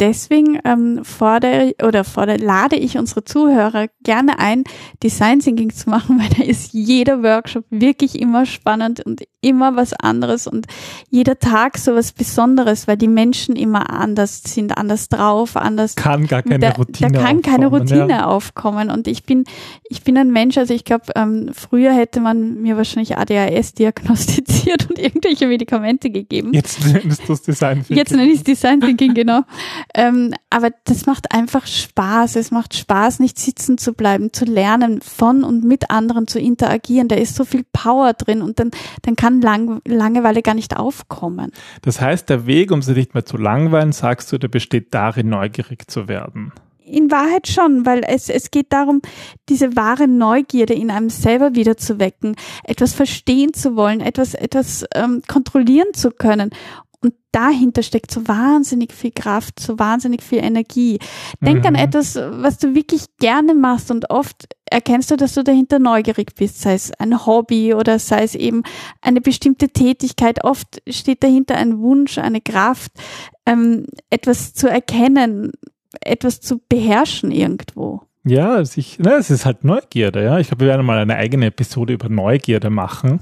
deswegen 0.00 0.58
ähm, 0.64 1.04
fordere 1.04 1.74
oder 1.82 2.04
fordere, 2.04 2.38
lade 2.38 2.76
ich 2.76 2.98
unsere 2.98 3.24
Zuhörer 3.24 3.86
gerne 4.02 4.38
ein, 4.38 4.64
Design 5.02 5.40
Thinking 5.40 5.70
zu 5.70 5.88
machen, 5.88 6.18
weil 6.20 6.28
da 6.36 6.42
ist 6.42 6.72
jeder 6.72 7.22
Workshop 7.22 7.64
wirklich 7.70 8.20
immer 8.20 8.46
spannend 8.46 9.04
und 9.04 9.22
immer 9.40 9.76
was 9.76 9.92
anderes 9.92 10.46
und 10.46 10.66
jeder 11.08 11.38
Tag 11.38 11.78
so 11.78 11.94
was 11.94 12.12
Besonderes, 12.12 12.86
weil 12.86 12.96
die 12.96 13.08
Menschen 13.08 13.56
immer 13.56 13.90
anders 13.90 14.42
sind, 14.44 14.76
anders 14.76 15.08
drauf, 15.08 15.56
anders. 15.56 15.96
Kann 15.96 16.26
gar 16.26 16.42
keine 16.42 16.58
da, 16.58 16.70
Routine 16.72 17.12
Da 17.12 17.22
kann 17.22 17.42
keine 17.42 17.68
Routine 17.68 18.08
ja. 18.10 18.26
aufkommen 18.26 18.90
und 18.90 19.08
ich 19.08 19.24
bin, 19.24 19.44
ich 19.88 20.02
bin 20.02 20.18
ein 20.18 20.30
Mensch, 20.30 20.58
also 20.58 20.74
ich 20.74 20.84
glaube, 20.84 21.06
ähm, 21.16 21.50
früher 21.54 21.92
hätte 21.92 22.20
man 22.20 22.60
mir 22.60 22.76
wahrscheinlich 22.76 23.16
ADHS 23.16 23.74
diagnostiziert 23.74 24.86
und 24.90 24.98
irgendwelche 24.98 25.46
Medikamente 25.46 26.10
gegeben. 26.10 26.52
Jetzt 26.52 26.84
nennst 26.92 27.28
du 27.28 27.32
es 27.32 27.42
Design 27.42 27.78
Thinking. 27.78 27.96
Jetzt 27.96 28.12
nenne 28.12 28.30
ich 28.30 28.38
es 28.38 28.44
Design 28.44 28.80
Thinking, 28.80 29.14
genau. 29.14 29.42
Ähm, 29.94 30.34
aber 30.50 30.70
das 30.84 31.06
macht 31.06 31.32
einfach 31.32 31.66
Spaß. 31.66 32.36
Es 32.36 32.50
macht 32.50 32.74
Spaß, 32.74 33.20
nicht 33.20 33.38
sitzen 33.38 33.78
zu 33.78 33.92
bleiben, 33.94 34.32
zu 34.32 34.44
lernen, 34.44 35.00
von 35.00 35.44
und 35.44 35.64
mit 35.64 35.90
anderen 35.90 36.26
zu 36.26 36.38
interagieren. 36.38 37.08
Da 37.08 37.16
ist 37.16 37.36
so 37.36 37.44
viel 37.44 37.64
Power 37.72 38.12
drin 38.12 38.42
und 38.42 38.58
dann, 38.58 38.70
dann 39.02 39.16
kann 39.16 39.29
Lang 39.30 39.80
Langeweile 39.86 40.42
gar 40.42 40.54
nicht 40.54 40.76
aufkommen. 40.76 41.52
Das 41.82 42.00
heißt, 42.00 42.28
der 42.28 42.46
Weg, 42.46 42.70
um 42.72 42.82
sie 42.82 42.92
nicht 42.92 43.14
mehr 43.14 43.24
zu 43.24 43.36
langweilen, 43.36 43.92
sagst 43.92 44.32
du, 44.32 44.38
der 44.38 44.48
besteht 44.48 44.92
darin, 44.94 45.28
neugierig 45.28 45.90
zu 45.90 46.08
werden 46.08 46.52
in 46.90 47.10
Wahrheit 47.10 47.46
schon, 47.46 47.86
weil 47.86 48.02
es, 48.06 48.28
es 48.28 48.50
geht 48.50 48.72
darum, 48.72 49.00
diese 49.48 49.76
wahre 49.76 50.08
Neugierde 50.08 50.74
in 50.74 50.90
einem 50.90 51.08
selber 51.08 51.54
wieder 51.54 51.76
zu 51.76 51.98
wecken, 51.98 52.36
etwas 52.64 52.94
verstehen 52.94 53.54
zu 53.54 53.76
wollen, 53.76 54.00
etwas, 54.00 54.34
etwas 54.34 54.84
ähm, 54.94 55.22
kontrollieren 55.26 55.94
zu 55.94 56.10
können. 56.10 56.50
Und 57.02 57.14
dahinter 57.32 57.82
steckt 57.82 58.10
so 58.10 58.28
wahnsinnig 58.28 58.92
viel 58.92 59.10
Kraft, 59.10 59.58
so 59.58 59.78
wahnsinnig 59.78 60.22
viel 60.22 60.38
Energie. 60.38 60.98
Denk 61.40 61.60
mhm. 61.60 61.66
an 61.66 61.74
etwas, 61.76 62.16
was 62.16 62.58
du 62.58 62.74
wirklich 62.74 63.04
gerne 63.18 63.54
machst 63.54 63.90
und 63.90 64.10
oft 64.10 64.48
erkennst 64.66 65.10
du, 65.10 65.16
dass 65.16 65.34
du 65.34 65.42
dahinter 65.42 65.78
neugierig 65.78 66.34
bist, 66.34 66.60
sei 66.60 66.74
es 66.74 66.92
ein 66.92 67.24
Hobby 67.24 67.72
oder 67.74 67.98
sei 67.98 68.22
es 68.22 68.34
eben 68.34 68.62
eine 69.00 69.20
bestimmte 69.20 69.68
Tätigkeit. 69.68 70.44
Oft 70.44 70.82
steht 70.88 71.22
dahinter 71.22 71.56
ein 71.56 71.78
Wunsch, 71.78 72.18
eine 72.18 72.42
Kraft, 72.42 72.92
ähm, 73.46 73.86
etwas 74.10 74.52
zu 74.52 74.68
erkennen, 74.68 75.52
etwas 76.00 76.40
zu 76.40 76.60
beherrschen 76.68 77.30
irgendwo. 77.30 78.02
Ja, 78.24 78.62
sich, 78.64 78.98
ne, 78.98 79.14
es 79.14 79.30
ist 79.30 79.46
halt 79.46 79.64
Neugierde, 79.64 80.22
ja. 80.22 80.38
Ich 80.38 80.48
glaube, 80.48 80.66
wir 80.66 80.68
werden 80.68 80.84
mal 80.84 80.98
eine 80.98 81.16
eigene 81.16 81.46
Episode 81.46 81.94
über 81.94 82.10
Neugierde 82.10 82.68
machen. 82.68 83.20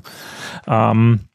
Ähm, 0.67 1.28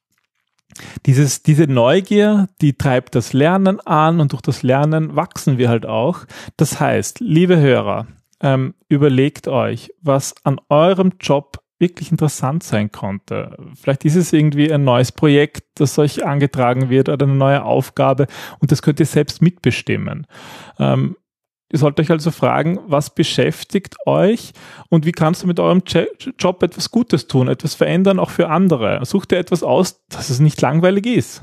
dieses, 1.05 1.43
diese 1.43 1.67
Neugier, 1.67 2.49
die 2.61 2.73
treibt 2.73 3.15
das 3.15 3.33
Lernen 3.33 3.79
an 3.81 4.19
und 4.19 4.31
durch 4.31 4.41
das 4.41 4.63
Lernen 4.63 5.15
wachsen 5.15 5.57
wir 5.57 5.69
halt 5.69 5.85
auch. 5.85 6.25
Das 6.57 6.79
heißt, 6.79 7.19
liebe 7.19 7.57
Hörer, 7.57 8.07
ähm, 8.41 8.73
überlegt 8.89 9.47
euch, 9.47 9.91
was 10.01 10.35
an 10.43 10.59
eurem 10.69 11.13
Job 11.19 11.63
wirklich 11.79 12.11
interessant 12.11 12.63
sein 12.63 12.91
konnte. 12.91 13.57
Vielleicht 13.75 14.05
ist 14.05 14.15
es 14.15 14.31
irgendwie 14.31 14.71
ein 14.71 14.83
neues 14.83 15.11
Projekt, 15.11 15.63
das 15.75 15.99
euch 15.99 16.25
angetragen 16.25 16.89
wird 16.89 17.09
oder 17.09 17.25
eine 17.25 17.35
neue 17.35 17.63
Aufgabe 17.63 18.27
und 18.59 18.71
das 18.71 18.81
könnt 18.81 18.99
ihr 18.99 19.05
selbst 19.05 19.41
mitbestimmen. 19.41 20.27
Ähm, 20.79 21.17
Ihr 21.73 21.79
sollt 21.79 21.99
euch 21.99 22.11
also 22.11 22.29
fragen, 22.29 22.77
was 22.85 23.09
beschäftigt 23.09 23.95
euch 24.05 24.53
und 24.89 25.07
wie 25.07 25.11
kannst 25.11 25.41
du 25.41 25.47
mit 25.47 25.59
eurem 25.59 25.81
Job 26.37 26.61
etwas 26.61 26.91
Gutes 26.91 27.25
tun, 27.25 27.47
etwas 27.47 27.73
verändern, 27.73 28.19
auch 28.19 28.29
für 28.29 28.49
andere. 28.49 29.03
Such 29.05 29.25
dir 29.25 29.39
etwas 29.39 29.63
aus, 29.63 30.05
dass 30.07 30.29
es 30.29 30.39
nicht 30.39 30.61
langweilig 30.61 31.07
ist. 31.07 31.41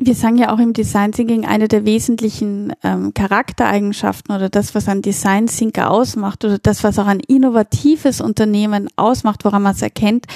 Wir 0.00 0.14
sagen 0.14 0.36
ja 0.38 0.54
auch 0.54 0.58
im 0.60 0.72
Design 0.72 1.12
Thinking, 1.12 1.44
eine 1.44 1.66
der 1.66 1.84
wesentlichen 1.84 2.72
ähm, 2.84 3.12
Charaktereigenschaften 3.12 4.34
oder 4.34 4.48
das, 4.48 4.74
was 4.74 4.88
ein 4.88 5.02
Design 5.02 5.48
Thinker 5.48 5.90
ausmacht 5.90 6.44
oder 6.44 6.58
das, 6.58 6.82
was 6.84 6.98
auch 7.00 7.06
ein 7.06 7.20
innovatives 7.20 8.20
Unternehmen 8.20 8.88
ausmacht, 8.96 9.44
woran 9.44 9.62
man 9.62 9.74
es 9.74 9.82
erkennt, 9.82 10.26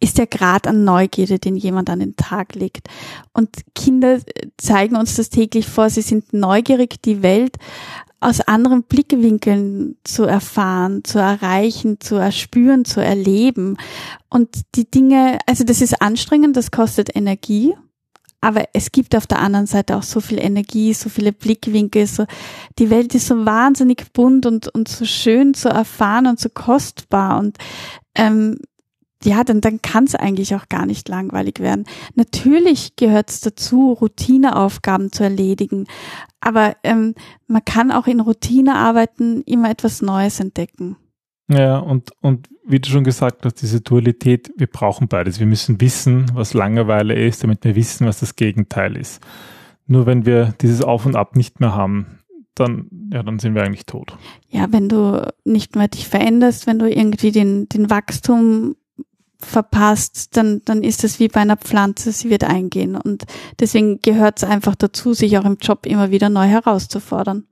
ist 0.00 0.18
der 0.18 0.26
Grad 0.26 0.66
an 0.66 0.84
Neugierde, 0.84 1.38
den 1.38 1.56
jemand 1.56 1.88
an 1.88 2.00
den 2.00 2.14
Tag 2.14 2.54
legt. 2.54 2.88
Und 3.32 3.48
Kinder 3.74 4.18
zeigen 4.58 4.96
uns 4.96 5.16
das 5.16 5.30
täglich 5.30 5.66
vor. 5.66 5.88
Sie 5.88 6.02
sind 6.02 6.34
neugierig, 6.34 7.00
die 7.02 7.22
Welt 7.22 7.56
aus 8.20 8.40
anderen 8.40 8.82
Blickwinkeln 8.84 9.96
zu 10.04 10.24
erfahren, 10.24 11.04
zu 11.04 11.18
erreichen, 11.18 12.00
zu 12.00 12.16
erspüren, 12.16 12.84
zu 12.84 13.00
erleben. 13.00 13.76
Und 14.30 14.48
die 14.74 14.90
Dinge, 14.90 15.38
also 15.46 15.64
das 15.64 15.82
ist 15.82 16.00
anstrengend, 16.00 16.56
das 16.56 16.70
kostet 16.70 17.14
Energie. 17.14 17.74
Aber 18.40 18.64
es 18.74 18.92
gibt 18.92 19.16
auf 19.16 19.26
der 19.26 19.40
anderen 19.40 19.66
Seite 19.66 19.96
auch 19.96 20.02
so 20.02 20.20
viel 20.20 20.38
Energie, 20.38 20.92
so 20.94 21.08
viele 21.08 21.32
Blickwinkel, 21.32 22.06
so, 22.06 22.26
die 22.78 22.90
Welt 22.90 23.14
ist 23.14 23.26
so 23.26 23.44
wahnsinnig 23.44 24.12
bunt 24.12 24.46
und, 24.46 24.68
und 24.68 24.88
so 24.88 25.04
schön 25.04 25.54
zu 25.54 25.68
erfahren 25.68 26.26
und 26.26 26.38
so 26.38 26.48
kostbar 26.48 27.38
und, 27.38 27.56
ähm, 28.14 28.58
ja, 29.26 29.44
dann, 29.44 29.60
dann 29.60 29.82
kann 29.82 30.04
es 30.04 30.14
eigentlich 30.14 30.54
auch 30.54 30.68
gar 30.68 30.86
nicht 30.86 31.08
langweilig 31.08 31.60
werden. 31.60 31.84
Natürlich 32.14 32.96
gehört 32.96 33.30
es 33.30 33.40
dazu, 33.40 33.92
Routineaufgaben 33.92 35.12
zu 35.12 35.24
erledigen, 35.24 35.86
aber 36.40 36.76
ähm, 36.84 37.14
man 37.46 37.64
kann 37.64 37.90
auch 37.90 38.06
in 38.06 38.20
Routinearbeiten 38.20 39.42
immer 39.42 39.70
etwas 39.70 40.00
Neues 40.00 40.40
entdecken. 40.40 40.96
Ja, 41.48 41.78
und, 41.78 42.10
und 42.20 42.48
wie 42.66 42.80
du 42.80 42.88
schon 42.88 43.04
gesagt 43.04 43.44
hast, 43.44 43.62
diese 43.62 43.80
Dualität, 43.80 44.52
wir 44.56 44.66
brauchen 44.66 45.06
beides. 45.06 45.38
Wir 45.38 45.46
müssen 45.46 45.80
wissen, 45.80 46.26
was 46.34 46.54
Langeweile 46.54 47.14
ist, 47.14 47.44
damit 47.44 47.64
wir 47.64 47.76
wissen, 47.76 48.06
was 48.06 48.20
das 48.20 48.34
Gegenteil 48.34 48.96
ist. 48.96 49.20
Nur 49.86 50.06
wenn 50.06 50.26
wir 50.26 50.54
dieses 50.60 50.82
Auf 50.82 51.06
und 51.06 51.14
Ab 51.14 51.36
nicht 51.36 51.60
mehr 51.60 51.74
haben, 51.74 52.18
dann, 52.56 52.88
ja, 53.12 53.22
dann 53.22 53.38
sind 53.38 53.54
wir 53.54 53.62
eigentlich 53.62 53.86
tot. 53.86 54.16
Ja, 54.48 54.66
wenn 54.72 54.88
du 54.88 55.32
nicht 55.44 55.76
mehr 55.76 55.88
dich 55.88 56.08
veränderst, 56.08 56.66
wenn 56.66 56.78
du 56.78 56.90
irgendwie 56.90 57.30
den, 57.30 57.68
den 57.68 57.90
Wachstum 57.90 58.74
verpasst, 59.38 60.36
dann, 60.36 60.62
dann 60.64 60.82
ist 60.82 61.04
es 61.04 61.20
wie 61.20 61.28
bei 61.28 61.40
einer 61.40 61.56
Pflanze, 61.56 62.12
sie 62.12 62.30
wird 62.30 62.44
eingehen. 62.44 62.96
Und 62.96 63.24
deswegen 63.60 64.00
gehört 64.00 64.38
es 64.38 64.44
einfach 64.44 64.74
dazu, 64.74 65.12
sich 65.12 65.36
auch 65.38 65.44
im 65.44 65.58
Job 65.60 65.86
immer 65.86 66.10
wieder 66.10 66.28
neu 66.28 66.46
herauszufordern. 66.46 67.46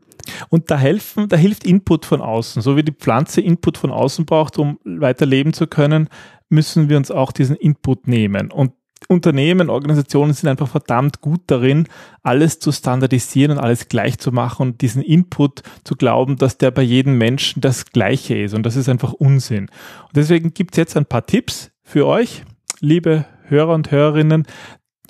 Und 0.49 0.71
da 0.71 0.79
helfen, 0.79 1.29
da 1.29 1.37
hilft 1.37 1.65
Input 1.65 2.07
von 2.07 2.21
außen. 2.21 2.63
So 2.63 2.77
wie 2.77 2.83
die 2.83 2.93
Pflanze 2.93 3.41
Input 3.41 3.79
von 3.79 3.91
außen 3.91 4.25
braucht, 4.25 4.59
um 4.59 4.79
weiter 4.85 5.27
leben 5.27 5.53
zu 5.53 5.67
können, 5.67 6.09
müssen 6.49 6.89
wir 6.89 6.97
uns 6.97 7.11
auch 7.11 7.33
diesen 7.33 7.57
Input 7.57 8.09
nehmen. 8.09 8.51
Und 8.51 8.73
Unternehmen, 9.09 9.69
Organisationen 9.69 10.33
sind 10.33 10.49
einfach 10.49 10.69
verdammt 10.69 11.21
gut 11.21 11.43
darin, 11.47 11.89
alles 12.23 12.59
zu 12.59 12.73
standardisieren 12.73 13.53
und 13.53 13.59
alles 13.59 13.89
gleich 13.89 14.19
zu 14.19 14.33
machen 14.33 14.69
und 14.69 14.81
diesen 14.81 15.03
Input 15.03 15.63
zu 15.85 15.95
glauben, 15.95 16.37
dass 16.37 16.57
der 16.57 16.71
bei 16.71 16.83
jedem 16.83 17.19
Menschen 17.19 17.61
das 17.61 17.87
gleiche 17.87 18.39
ist. 18.39 18.55
Und 18.55 18.65
das 18.65 18.77
ist 18.77 18.89
einfach 18.89 19.13
Unsinn. 19.13 19.65
Und 20.05 20.17
deswegen 20.17 20.55
gibt 20.55 20.75
es 20.75 20.79
jetzt 20.79 20.97
ein 20.97 21.07
paar 21.07 21.27
Tipps, 21.27 21.71
für 21.85 22.07
euch, 22.07 22.45
liebe 22.81 23.27
Hörer 23.45 23.75
und 23.75 23.91
Hörerinnen, 23.91 24.47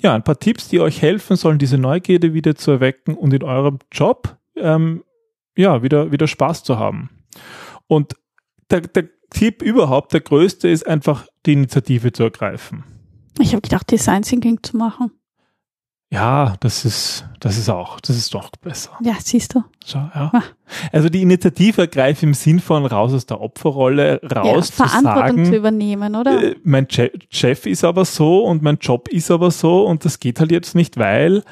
ja, 0.01 0.13
ein 0.13 0.23
paar 0.23 0.39
Tipps, 0.39 0.67
die 0.67 0.81
euch 0.81 1.01
helfen 1.01 1.35
sollen, 1.35 1.57
diese 1.57 1.77
Neugierde 1.77 2.33
wieder 2.33 2.55
zu 2.55 2.71
erwecken 2.71 3.15
und 3.15 3.33
in 3.33 3.43
eurem 3.43 3.79
Job 3.91 4.37
ähm, 4.55 5.03
ja, 5.57 5.81
wieder, 5.83 6.11
wieder 6.11 6.27
Spaß 6.27 6.63
zu 6.63 6.77
haben. 6.77 7.09
Und 7.87 8.13
der, 8.69 8.81
der 8.81 9.05
Tipp 9.29 9.61
überhaupt, 9.61 10.13
der 10.13 10.21
größte, 10.21 10.67
ist 10.67 10.85
einfach 10.85 11.27
die 11.45 11.53
Initiative 11.53 12.11
zu 12.11 12.23
ergreifen. 12.23 12.83
Ich 13.39 13.51
habe 13.51 13.61
gedacht, 13.61 13.91
Design 13.91 14.21
Thinking 14.21 14.59
zu 14.63 14.77
machen. 14.77 15.11
Ja, 16.15 16.55
das 16.61 16.85
ist, 16.85 17.25
das 17.41 17.57
ist 17.57 17.69
auch, 17.69 17.99
das 17.99 18.15
ist 18.15 18.33
doch 18.33 18.49
besser. 18.61 18.91
Ja, 19.03 19.15
siehst 19.21 19.53
du. 19.53 19.65
So, 19.83 19.97
ja. 19.97 20.31
Also 20.93 21.09
die 21.09 21.21
Initiative 21.21 21.81
ergreift 21.81 22.23
im 22.23 22.33
Sinn 22.33 22.61
von 22.61 22.85
raus 22.85 23.13
aus 23.13 23.25
der 23.25 23.41
Opferrolle, 23.41 24.21
raus 24.33 24.71
ja, 24.77 24.85
zu 24.85 25.01
sagen, 25.01 25.43
zu 25.43 25.57
übernehmen, 25.57 26.15
oder? 26.15 26.41
Äh, 26.41 26.55
mein 26.63 26.87
che 26.87 27.11
Chef 27.29 27.65
ist 27.65 27.83
aber 27.83 28.05
so 28.05 28.45
und 28.45 28.61
mein 28.61 28.77
Job 28.79 29.09
ist 29.09 29.29
aber 29.29 29.51
so 29.51 29.85
und 29.85 30.05
das 30.05 30.21
geht 30.21 30.39
halt 30.39 30.51
jetzt 30.51 30.73
nicht, 30.73 30.95
weil, 30.95 31.43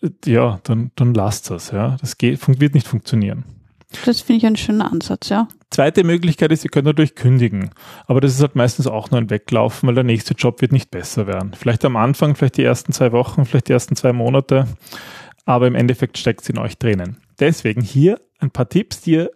äh, 0.00 0.10
ja, 0.26 0.60
dann, 0.62 0.92
dann 0.94 1.12
lasst 1.12 1.50
es, 1.50 1.72
ja. 1.72 1.96
Das 2.00 2.18
geht, 2.18 2.40
wird 2.60 2.74
nicht 2.74 2.86
funktionieren. 2.86 3.44
Das 4.04 4.20
finde 4.20 4.38
ich 4.38 4.46
einen 4.46 4.56
schönen 4.56 4.82
Ansatz, 4.82 5.28
ja. 5.28 5.48
Zweite 5.70 6.04
Möglichkeit 6.04 6.52
ist, 6.52 6.64
ihr 6.64 6.70
könnt 6.70 6.86
natürlich 6.86 7.14
kündigen. 7.14 7.70
Aber 8.06 8.20
das 8.20 8.34
ist 8.34 8.40
halt 8.40 8.56
meistens 8.56 8.86
auch 8.86 9.10
nur 9.10 9.20
ein 9.20 9.30
Weglaufen, 9.30 9.86
weil 9.86 9.94
der 9.94 10.04
nächste 10.04 10.34
Job 10.34 10.60
wird 10.60 10.72
nicht 10.72 10.90
besser 10.90 11.26
werden. 11.26 11.54
Vielleicht 11.54 11.84
am 11.84 11.96
Anfang, 11.96 12.34
vielleicht 12.34 12.58
die 12.58 12.64
ersten 12.64 12.92
zwei 12.92 13.12
Wochen, 13.12 13.46
vielleicht 13.46 13.68
die 13.68 13.72
ersten 13.72 13.96
zwei 13.96 14.12
Monate. 14.12 14.66
Aber 15.44 15.66
im 15.66 15.74
Endeffekt 15.74 16.18
steckt 16.18 16.42
es 16.42 16.48
in 16.50 16.58
euch 16.58 16.76
drinnen. 16.76 17.16
Deswegen 17.40 17.80
hier 17.80 18.20
ein 18.38 18.50
paar 18.50 18.68
Tipps, 18.68 19.00
die 19.00 19.12
ihr 19.12 19.30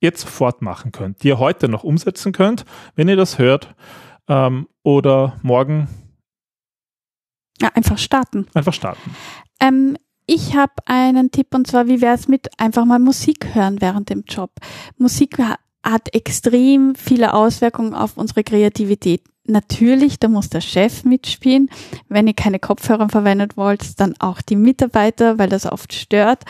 jetzt 0.00 0.20
sofort 0.20 0.62
machen 0.62 0.92
könnt, 0.92 1.22
die 1.22 1.28
ihr 1.28 1.38
heute 1.38 1.68
noch 1.68 1.84
umsetzen 1.84 2.32
könnt, 2.32 2.64
wenn 2.94 3.08
ihr 3.08 3.16
das 3.16 3.38
hört. 3.38 3.74
Ähm, 4.28 4.68
oder 4.82 5.38
morgen. 5.42 5.88
Ja, 7.60 7.68
einfach 7.74 7.98
starten. 7.98 8.46
Einfach 8.54 8.72
starten. 8.72 9.14
Ähm, 9.60 9.96
ich 10.32 10.54
habe 10.54 10.74
einen 10.86 11.32
Tipp 11.32 11.52
und 11.56 11.66
zwar, 11.66 11.88
wie 11.88 12.00
wäre 12.00 12.14
es 12.14 12.28
mit 12.28 12.48
einfach 12.56 12.84
mal 12.84 13.00
Musik 13.00 13.52
hören 13.52 13.80
während 13.80 14.10
dem 14.10 14.22
Job? 14.28 14.52
Musik 14.96 15.38
hat 15.82 16.14
extrem 16.14 16.94
viele 16.94 17.34
Auswirkungen 17.34 17.94
auf 17.94 18.16
unsere 18.16 18.44
Kreativität. 18.44 19.22
Natürlich, 19.44 20.20
da 20.20 20.28
muss 20.28 20.48
der 20.48 20.60
Chef 20.60 21.02
mitspielen. 21.02 21.68
Wenn 22.08 22.28
ihr 22.28 22.34
keine 22.34 22.60
Kopfhörer 22.60 23.08
verwendet 23.08 23.56
wollt, 23.56 23.98
dann 23.98 24.14
auch 24.20 24.40
die 24.40 24.54
Mitarbeiter, 24.54 25.36
weil 25.38 25.48
das 25.48 25.66
oft 25.66 25.92
stört. 25.92 26.44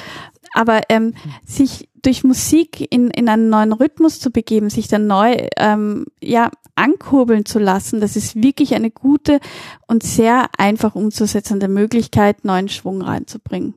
Aber 0.53 0.83
ähm, 0.91 1.15
sich 1.47 1.89
durch 2.03 2.23
Musik 2.23 2.87
in, 2.93 3.09
in 3.09 3.31
einen 3.31 3.49
neuen 3.49 3.73
Rhythmus 3.73 4.21
zu 4.21 4.31
begeben, 4.31 4.69
sich 4.69 4.89
dann 4.89 5.07
neu 5.07 5.37
ähm, 5.57 6.05
ja, 6.21 6.51
ankurbeln 6.81 7.45
zu 7.45 7.59
lassen, 7.59 8.01
das 8.01 8.17
ist 8.17 8.43
wirklich 8.43 8.75
eine 8.75 8.91
gute 8.91 9.41
und 9.87 10.03
sehr 10.03 10.49
einfach 10.59 10.95
umzusetzende 10.95 11.69
Möglichkeit, 11.69 12.45
neuen 12.45 12.69
Schwung 12.69 13.03
reinzubringen. 13.03 13.75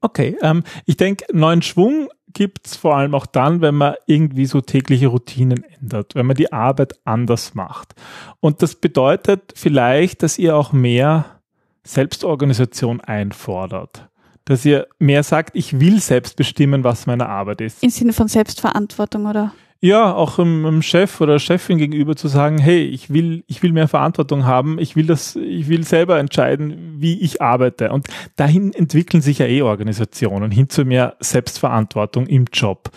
Okay, 0.00 0.36
ähm, 0.42 0.62
ich 0.86 0.96
denke, 0.96 1.24
neuen 1.32 1.62
Schwung 1.62 2.08
gibt's 2.32 2.76
vor 2.76 2.96
allem 2.96 3.14
auch 3.14 3.26
dann, 3.26 3.60
wenn 3.60 3.74
man 3.74 3.94
irgendwie 4.06 4.46
so 4.46 4.60
tägliche 4.60 5.08
Routinen 5.08 5.64
ändert, 5.80 6.14
wenn 6.14 6.26
man 6.26 6.36
die 6.36 6.52
Arbeit 6.52 6.94
anders 7.04 7.54
macht. 7.54 7.94
Und 8.40 8.62
das 8.62 8.76
bedeutet 8.76 9.52
vielleicht, 9.56 10.22
dass 10.22 10.38
ihr 10.38 10.56
auch 10.56 10.72
mehr 10.72 11.40
Selbstorganisation 11.84 13.00
einfordert. 13.00 14.08
Dass 14.44 14.64
ihr 14.64 14.86
mehr 14.98 15.22
sagt, 15.24 15.56
ich 15.56 15.80
will 15.80 16.00
selbst 16.00 16.36
bestimmen, 16.36 16.84
was 16.84 17.06
meine 17.06 17.28
Arbeit 17.28 17.60
ist. 17.60 17.82
Im 17.82 17.90
Sinne 17.90 18.12
von 18.12 18.28
Selbstverantwortung, 18.28 19.26
oder? 19.26 19.52
Ja, 19.80 20.12
auch 20.12 20.40
im, 20.40 20.82
Chef 20.82 21.20
oder 21.20 21.38
Chefin 21.38 21.78
gegenüber 21.78 22.16
zu 22.16 22.26
sagen, 22.26 22.58
hey, 22.58 22.82
ich 22.82 23.10
will, 23.10 23.44
ich 23.46 23.62
will 23.62 23.72
mehr 23.72 23.86
Verantwortung 23.86 24.44
haben, 24.44 24.80
ich 24.80 24.96
will 24.96 25.06
das, 25.06 25.36
ich 25.36 25.68
will 25.68 25.84
selber 25.84 26.18
entscheiden, 26.18 26.96
wie 26.98 27.20
ich 27.20 27.40
arbeite. 27.40 27.92
Und 27.92 28.08
dahin 28.34 28.72
entwickeln 28.72 29.20
sich 29.20 29.38
ja 29.38 29.46
eh 29.46 29.62
Organisationen 29.62 30.50
hin 30.50 30.68
zu 30.68 30.84
mehr 30.84 31.16
Selbstverantwortung 31.20 32.26
im 32.26 32.46
Job. 32.52 32.90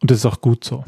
Und 0.00 0.12
das 0.12 0.18
ist 0.18 0.26
auch 0.26 0.40
gut 0.40 0.62
so. 0.62 0.84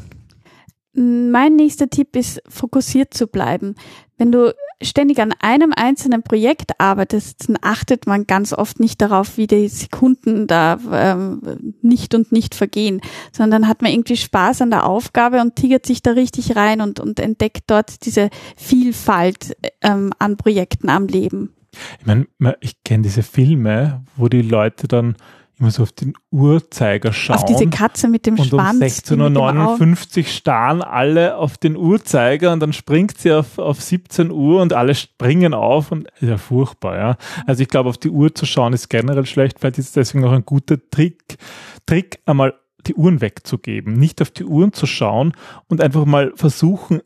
Mein 0.93 1.57
nächster 1.57 1.89
Tipp 1.89 2.15
ist, 2.15 2.41
fokussiert 2.47 3.13
zu 3.13 3.27
bleiben. 3.27 3.75
Wenn 4.17 4.31
du 4.31 4.53
ständig 4.81 5.19
an 5.19 5.33
einem 5.39 5.73
einzelnen 5.75 6.23
Projekt 6.23 6.79
arbeitest, 6.79 7.49
dann 7.49 7.57
achtet 7.61 8.07
man 8.07 8.27
ganz 8.27 8.53
oft 8.53 8.79
nicht 8.79 9.01
darauf, 9.01 9.37
wie 9.37 9.47
die 9.47 9.67
Sekunden 9.67 10.47
da 10.47 10.79
ähm, 10.91 11.75
nicht 11.81 12.15
und 12.15 12.31
nicht 12.31 12.55
vergehen, 12.55 13.01
sondern 13.31 13.61
dann 13.63 13.69
hat 13.69 13.81
man 13.81 13.91
irgendwie 13.91 14.17
Spaß 14.17 14.61
an 14.61 14.71
der 14.71 14.85
Aufgabe 14.85 15.41
und 15.41 15.55
tigert 15.55 15.85
sich 15.85 16.01
da 16.01 16.11
richtig 16.11 16.55
rein 16.55 16.81
und, 16.81 16.99
und 16.99 17.19
entdeckt 17.19 17.63
dort 17.67 18.05
diese 18.05 18.29
Vielfalt 18.55 19.55
ähm, 19.81 20.11
an 20.19 20.37
Projekten 20.37 20.89
am 20.89 21.07
Leben. 21.07 21.53
Ich 21.99 22.05
meine, 22.05 22.27
ich 22.59 22.83
kenne 22.83 23.03
diese 23.03 23.23
Filme, 23.23 24.03
wo 24.17 24.27
die 24.27 24.41
Leute 24.41 24.87
dann 24.87 25.15
immer 25.61 25.71
so 25.71 25.83
auf 25.83 25.91
den 25.91 26.13
Uhrzeiger 26.31 27.13
schauen. 27.13 27.37
Auf 27.37 27.45
diese 27.45 27.67
Katze 27.67 28.07
mit 28.07 28.25
dem 28.25 28.37
und 28.37 28.47
Schwanz. 28.47 29.09
um 29.09 29.17
16.59 29.17 30.17
Uhr 30.17 30.25
starren 30.25 30.81
alle 30.81 31.37
auf 31.37 31.57
den 31.57 31.77
Uhrzeiger 31.77 32.51
und 32.51 32.59
dann 32.59 32.73
springt 32.73 33.17
sie 33.17 33.31
auf, 33.31 33.59
auf 33.59 33.79
17 33.79 34.31
Uhr 34.31 34.61
und 34.61 34.73
alle 34.73 34.95
springen 34.95 35.53
auf 35.53 35.91
und 35.91 36.07
ist 36.19 36.29
ja 36.29 36.37
furchtbar, 36.37 36.97
ja. 36.97 37.17
Also 37.45 37.61
ich 37.61 37.69
glaube, 37.69 37.89
auf 37.89 37.97
die 37.97 38.09
Uhr 38.09 38.33
zu 38.33 38.45
schauen 38.45 38.73
ist 38.73 38.89
generell 38.89 39.25
schlecht, 39.25 39.59
vielleicht 39.59 39.77
ist 39.77 39.87
es 39.87 39.93
deswegen 39.93 40.25
auch 40.25 40.33
ein 40.33 40.45
guter 40.45 40.77
Trick, 40.89 41.37
Trick 41.85 42.19
einmal 42.25 42.55
die 42.87 42.95
Uhren 42.95 43.21
wegzugeben, 43.21 43.93
nicht 43.93 44.21
auf 44.21 44.31
die 44.31 44.43
Uhren 44.43 44.73
zu 44.73 44.87
schauen 44.87 45.33
und 45.67 45.81
einfach 45.81 46.05
mal 46.05 46.33
versuchen 46.35 47.01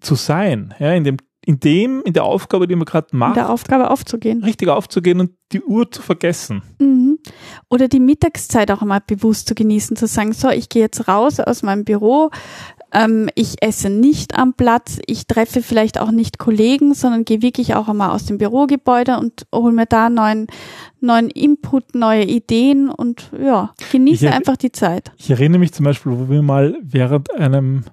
zu 0.00 0.14
sein, 0.14 0.74
ja, 0.78 0.92
in 0.92 1.04
dem 1.04 1.16
in 1.46 1.60
dem, 1.60 2.02
in 2.02 2.12
der 2.12 2.24
Aufgabe, 2.24 2.66
die 2.66 2.74
man 2.74 2.84
gerade 2.84 3.16
macht. 3.16 3.36
In 3.36 3.42
der 3.44 3.50
Aufgabe 3.50 3.90
aufzugehen. 3.90 4.42
Richtig 4.42 4.68
aufzugehen 4.68 5.20
und 5.20 5.30
die 5.52 5.62
Uhr 5.62 5.88
zu 5.88 6.02
vergessen. 6.02 6.62
Mhm. 6.80 7.18
Oder 7.70 7.86
die 7.86 8.00
Mittagszeit 8.00 8.68
auch 8.72 8.82
einmal 8.82 9.00
bewusst 9.06 9.46
zu 9.46 9.54
genießen, 9.54 9.96
zu 9.96 10.08
sagen, 10.08 10.32
so, 10.32 10.50
ich 10.50 10.68
gehe 10.68 10.82
jetzt 10.82 11.06
raus 11.06 11.38
aus 11.38 11.62
meinem 11.62 11.84
Büro, 11.84 12.30
ähm, 12.92 13.28
ich 13.36 13.62
esse 13.62 13.90
nicht 13.90 14.36
am 14.36 14.54
Platz, 14.54 14.98
ich 15.06 15.28
treffe 15.28 15.62
vielleicht 15.62 16.00
auch 16.00 16.10
nicht 16.10 16.38
Kollegen, 16.38 16.94
sondern 16.94 17.24
gehe 17.24 17.42
wirklich 17.42 17.76
auch 17.76 17.88
einmal 17.88 18.10
aus 18.10 18.26
dem 18.26 18.38
Bürogebäude 18.38 19.16
und 19.16 19.46
hole 19.54 19.72
mir 19.72 19.86
da 19.86 20.10
neuen, 20.10 20.48
neuen 21.00 21.30
Input, 21.30 21.94
neue 21.94 22.24
Ideen 22.24 22.88
und 22.88 23.30
ja, 23.40 23.72
genieße 23.92 24.32
einfach 24.32 24.56
die 24.56 24.72
Zeit. 24.72 25.12
Ich 25.16 25.30
erinnere 25.30 25.60
mich 25.60 25.72
zum 25.72 25.84
Beispiel, 25.84 26.10
wo 26.10 26.28
wir 26.28 26.42
mal 26.42 26.76
während 26.82 27.32
einem 27.34 27.84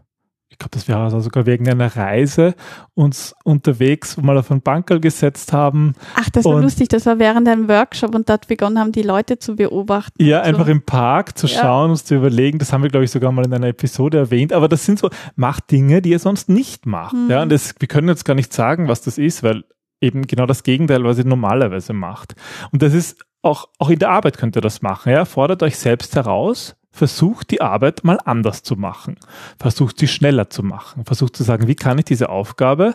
glaube, 0.63 0.71
das 0.71 0.87
wäre 0.87 0.99
also 0.99 1.19
sogar 1.19 1.45
wegen 1.45 1.69
einer 1.69 1.95
Reise, 1.95 2.55
uns 2.93 3.35
unterwegs 3.43 4.17
mal 4.17 4.37
auf 4.37 4.51
ein 4.51 4.61
Bankerl 4.61 4.99
gesetzt 4.99 5.53
haben. 5.53 5.93
Ach, 6.15 6.29
das 6.29 6.45
war 6.45 6.61
lustig, 6.61 6.89
das 6.89 7.05
war 7.05 7.19
während 7.19 7.47
einem 7.47 7.67
Workshop 7.67 8.15
und 8.15 8.29
dort 8.29 8.47
begonnen 8.47 8.79
haben, 8.79 8.91
die 8.91 9.01
Leute 9.01 9.39
zu 9.39 9.55
beobachten. 9.55 10.23
Ja, 10.23 10.43
so. 10.43 10.49
einfach 10.49 10.67
im 10.67 10.81
Park 10.83 11.37
zu 11.37 11.47
schauen, 11.47 11.87
ja. 11.87 11.91
uns 11.91 12.05
zu 12.05 12.15
überlegen, 12.15 12.59
das 12.59 12.73
haben 12.73 12.83
wir, 12.83 12.89
glaube 12.89 13.05
ich, 13.05 13.11
sogar 13.11 13.31
mal 13.31 13.45
in 13.45 13.53
einer 13.53 13.67
Episode 13.67 14.17
erwähnt, 14.17 14.53
aber 14.53 14.67
das 14.67 14.85
sind 14.85 14.99
so, 14.99 15.09
macht 15.35 15.71
Dinge, 15.71 16.01
die 16.01 16.11
ihr 16.11 16.19
sonst 16.19 16.49
nicht 16.49 16.85
macht. 16.85 17.13
Mhm. 17.13 17.29
Ja, 17.29 17.41
und 17.41 17.51
das, 17.51 17.75
wir 17.79 17.87
können 17.87 18.07
jetzt 18.07 18.25
gar 18.25 18.35
nicht 18.35 18.53
sagen, 18.53 18.87
was 18.87 19.01
das 19.01 19.17
ist, 19.17 19.43
weil 19.43 19.63
eben 20.01 20.27
genau 20.27 20.45
das 20.45 20.63
Gegenteil, 20.63 21.03
was 21.03 21.17
ihr 21.17 21.25
normalerweise 21.25 21.93
macht. 21.93 22.35
Und 22.71 22.81
das 22.81 22.93
ist 22.93 23.23
auch, 23.41 23.69
auch 23.77 23.89
in 23.89 23.99
der 23.99 24.09
Arbeit 24.09 24.37
könnt 24.37 24.55
ihr 24.55 24.61
das 24.61 24.81
machen. 24.81 25.11
Ja? 25.11 25.25
Fordert 25.25 25.63
euch 25.63 25.77
selbst 25.77 26.15
heraus, 26.15 26.75
versucht 26.93 27.49
die 27.49 27.59
Arbeit 27.59 28.03
mal 28.03 28.19
anders 28.23 28.61
zu 28.61 28.75
machen, 28.75 29.17
versucht 29.59 29.97
sie 29.97 30.07
schneller 30.07 30.49
zu 30.49 30.63
machen, 30.63 31.03
versucht 31.05 31.35
zu 31.35 31.43
sagen, 31.43 31.67
wie 31.67 31.75
kann 31.75 31.97
ich 31.97 32.05
diese 32.05 32.29
Aufgabe 32.29 32.93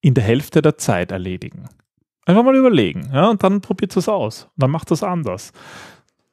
in 0.00 0.14
der 0.14 0.22
Hälfte 0.22 0.62
der 0.62 0.76
Zeit 0.76 1.10
erledigen. 1.10 1.68
Einfach 2.26 2.44
mal 2.44 2.54
überlegen, 2.54 3.10
ja, 3.12 3.30
und 3.30 3.42
dann 3.42 3.62
probiert 3.62 3.96
es 3.96 4.08
aus, 4.08 4.44
und 4.44 4.62
dann 4.62 4.70
macht 4.70 4.90
es 4.90 5.02
anders. 5.02 5.52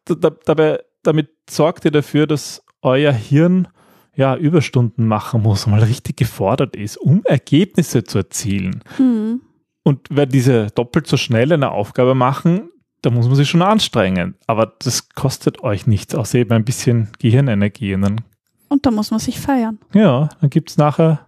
Da, 0.04 0.30
dabei, 0.30 0.84
damit 1.04 1.30
sorgt 1.50 1.86
ihr 1.86 1.92
dafür, 1.92 2.28
dass 2.28 2.62
euer 2.82 3.14
Hirn 3.14 3.70
ja 4.14 4.36
Überstunden 4.36 5.08
machen 5.08 5.42
muss, 5.42 5.68
mal 5.68 5.84
richtig 5.84 6.18
gefordert 6.18 6.76
ist, 6.76 6.98
um 6.98 7.24
Ergebnisse 7.24 8.04
zu 8.04 8.20
erzielen. 8.20 8.84
Mhm. 8.98 9.42
Und 9.84 10.08
wer 10.10 10.26
diese 10.26 10.68
doppelt 10.68 11.08
so 11.08 11.16
schnell 11.16 11.54
eine 11.54 11.72
Aufgabe 11.72 12.14
machen, 12.14 12.70
da 13.06 13.12
muss 13.12 13.28
man 13.28 13.36
sich 13.36 13.50
schon 13.50 13.62
anstrengen. 13.62 14.36
Aber 14.48 14.74
das 14.80 15.10
kostet 15.10 15.64
euch 15.64 15.86
nichts, 15.86 16.16
außer 16.16 16.40
eben 16.40 16.52
ein 16.52 16.66
bisschen 16.66 17.10
Gehirnenergie. 17.20 17.94
Und, 17.94 18.02
dann, 18.02 18.22
und 18.70 18.86
da 18.86 18.92
muss 18.92 19.12
man 19.12 19.20
sich 19.20 19.40
feiern. 19.40 19.80
Ja, 19.94 20.30
dann 20.42 20.50
gibt 20.50 20.72
es 20.72 20.78
nachher 20.78 21.26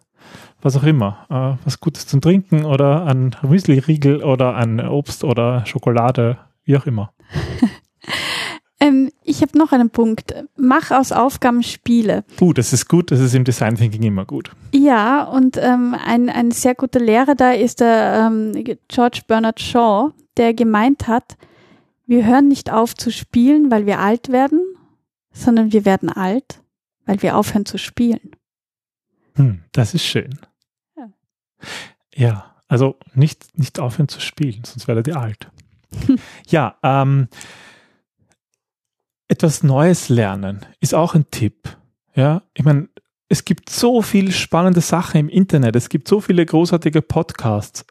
was 0.61 0.75
auch 0.75 0.83
immer. 0.83 1.25
Äh, 1.29 1.63
was 1.65 1.79
Gutes 1.79 2.07
zum 2.07 2.21
Trinken 2.21 2.65
oder 2.65 3.05
ein 3.05 3.35
Müsli-Riegel 3.41 4.23
oder 4.23 4.55
ein 4.55 4.79
Obst 4.79 5.23
oder 5.23 5.65
Schokolade, 5.65 6.37
wie 6.63 6.75
auch 6.75 6.85
immer. 6.85 7.13
ähm, 8.79 9.11
ich 9.23 9.41
habe 9.41 9.57
noch 9.57 9.71
einen 9.71 9.91
Punkt. 9.91 10.33
Mach 10.57 10.91
aus 10.91 11.11
Aufgaben 11.11 11.61
Spiele. 11.61 12.23
Uh, 12.41 12.53
das 12.53 12.73
ist 12.73 12.89
gut, 12.89 13.11
das 13.11 13.19
ist 13.19 13.35
im 13.35 13.43
Design 13.43 13.75
Thinking 13.75 14.03
immer 14.03 14.25
gut. 14.25 14.51
Ja, 14.73 15.23
und 15.23 15.57
ähm, 15.57 15.95
ein, 16.05 16.29
ein 16.29 16.51
sehr 16.51 16.73
guter 16.73 16.99
Lehrer 16.99 17.35
da 17.35 17.51
ist 17.51 17.81
der 17.81 18.27
ähm, 18.27 18.63
George 18.87 19.21
Bernard 19.27 19.59
Shaw, 19.59 20.11
der 20.37 20.53
gemeint 20.53 21.07
hat, 21.07 21.37
wir 22.07 22.25
hören 22.25 22.47
nicht 22.47 22.71
auf 22.71 22.95
zu 22.95 23.11
spielen, 23.11 23.69
weil 23.69 23.85
wir 23.85 23.99
alt 23.99 24.29
werden, 24.31 24.61
sondern 25.31 25.73
wir 25.73 25.85
werden 25.85 26.09
alt, 26.09 26.63
weil 27.05 27.21
wir 27.21 27.37
aufhören 27.37 27.65
zu 27.65 27.77
spielen. 27.77 28.31
Hm, 29.35 29.63
das 29.73 29.93
ist 29.93 30.03
schön. 30.03 30.39
Ja. 30.95 31.09
ja, 32.15 32.55
also 32.67 32.97
nicht, 33.13 33.57
nicht 33.57 33.79
aufhören 33.79 34.07
zu 34.07 34.19
spielen, 34.19 34.63
sonst 34.63 34.87
werdet 34.87 35.07
ihr 35.07 35.17
alt. 35.17 35.51
ja, 36.47 36.77
ähm, 36.81 37.27
etwas 39.27 39.61
Neues 39.63 40.09
lernen 40.09 40.65
ist 40.79 40.95
auch 40.95 41.13
ein 41.13 41.29
Tipp. 41.29 41.77
Ja, 42.15 42.43
ich 42.53 42.63
meine, 42.63 42.89
es 43.29 43.43
gibt 43.43 43.69
so 43.69 44.01
viele 44.01 44.31
spannende 44.31 44.81
Sachen 44.81 45.19
im 45.19 45.29
Internet, 45.29 45.75
es 45.75 45.89
gibt 45.89 46.07
so 46.07 46.21
viele 46.21 46.45
großartige 46.45 47.01
Podcasts 47.01 47.85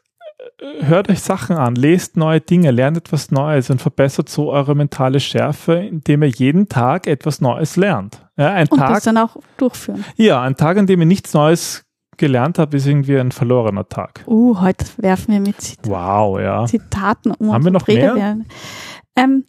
hört 0.81 1.09
euch 1.09 1.19
Sachen 1.21 1.55
an, 1.55 1.75
lest 1.75 2.17
neue 2.17 2.41
Dinge, 2.41 2.71
lernt 2.71 2.97
etwas 2.97 3.31
Neues 3.31 3.69
und 3.69 3.81
verbessert 3.81 4.29
so 4.29 4.51
eure 4.51 4.75
mentale 4.75 5.19
Schärfe, 5.19 5.73
indem 5.75 6.23
ihr 6.23 6.29
jeden 6.29 6.69
Tag 6.69 7.07
etwas 7.07 7.41
Neues 7.41 7.75
lernt. 7.75 8.27
Ja, 8.37 8.51
ein 8.53 8.67
Und 8.67 8.79
Tag, 8.79 8.95
das 8.95 9.03
dann 9.03 9.17
auch 9.17 9.37
durchführen. 9.57 10.03
ja, 10.15 10.41
ein 10.41 10.55
Tag, 10.55 10.77
an 10.77 10.87
dem 10.87 10.99
ihr 10.99 11.05
nichts 11.05 11.33
Neues 11.33 11.85
gelernt 12.17 12.59
habt, 12.59 12.73
ist 12.73 12.87
irgendwie 12.87 13.17
ein 13.17 13.31
verlorener 13.31 13.87
Tag. 13.87 14.23
Uh, 14.27 14.59
heute 14.59 14.85
werfen 14.97 15.33
wir 15.33 15.39
mit 15.39 15.61
Zit 15.61 15.79
Wow, 15.83 16.39
ja. 16.39 16.65
Zitaten 16.65 17.31
um. 17.31 17.53
Haben 17.53 17.63
wir 17.63 17.67
und 17.69 17.73
noch 17.73 17.87
mehr? 17.87 18.37
Ähm, 19.15 19.45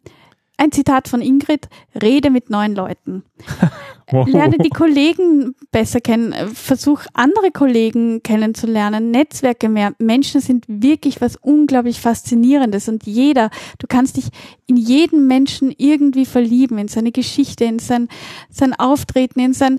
ein 0.59 0.71
Zitat 0.71 1.07
von 1.07 1.21
Ingrid, 1.21 1.69
rede 2.01 2.29
mit 2.29 2.49
neuen 2.49 2.75
Leuten. 2.75 3.23
Lerne 4.11 4.57
die 4.57 4.69
Kollegen 4.69 5.55
besser 5.71 6.01
kennen, 6.01 6.33
versuch 6.53 7.01
andere 7.13 7.51
Kollegen 7.51 8.23
kennenzulernen, 8.23 9.11
Netzwerke 9.11 9.69
mehr. 9.69 9.93
Menschen 9.99 10.41
sind 10.41 10.65
wirklich 10.67 11.21
was 11.21 11.35
unglaublich 11.35 12.01
Faszinierendes 12.01 12.89
und 12.89 13.05
jeder, 13.05 13.51
du 13.77 13.85
kannst 13.87 14.17
dich 14.17 14.29
in 14.65 14.77
jeden 14.77 15.27
Menschen 15.27 15.73
irgendwie 15.77 16.25
verlieben, 16.25 16.79
in 16.79 16.87
seine 16.87 17.11
Geschichte, 17.11 17.65
in 17.65 17.77
sein, 17.77 18.07
sein 18.49 18.73
Auftreten, 18.73 19.39
in 19.39 19.53
sein, 19.53 19.77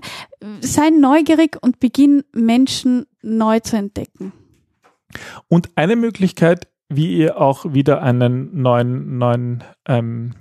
sei 0.61 0.89
neugierig 0.89 1.57
und 1.61 1.81
beginn 1.81 2.23
Menschen 2.31 3.05
neu 3.21 3.59
zu 3.59 3.75
entdecken. 3.75 4.31
Und 5.49 5.69
eine 5.75 5.97
Möglichkeit, 5.97 6.67
wie 6.87 7.17
ihr 7.17 7.39
auch 7.39 7.73
wieder 7.73 8.01
einen 8.01 8.61
neuen, 8.61 9.17
neuen, 9.17 9.63
ähm, 9.87 10.33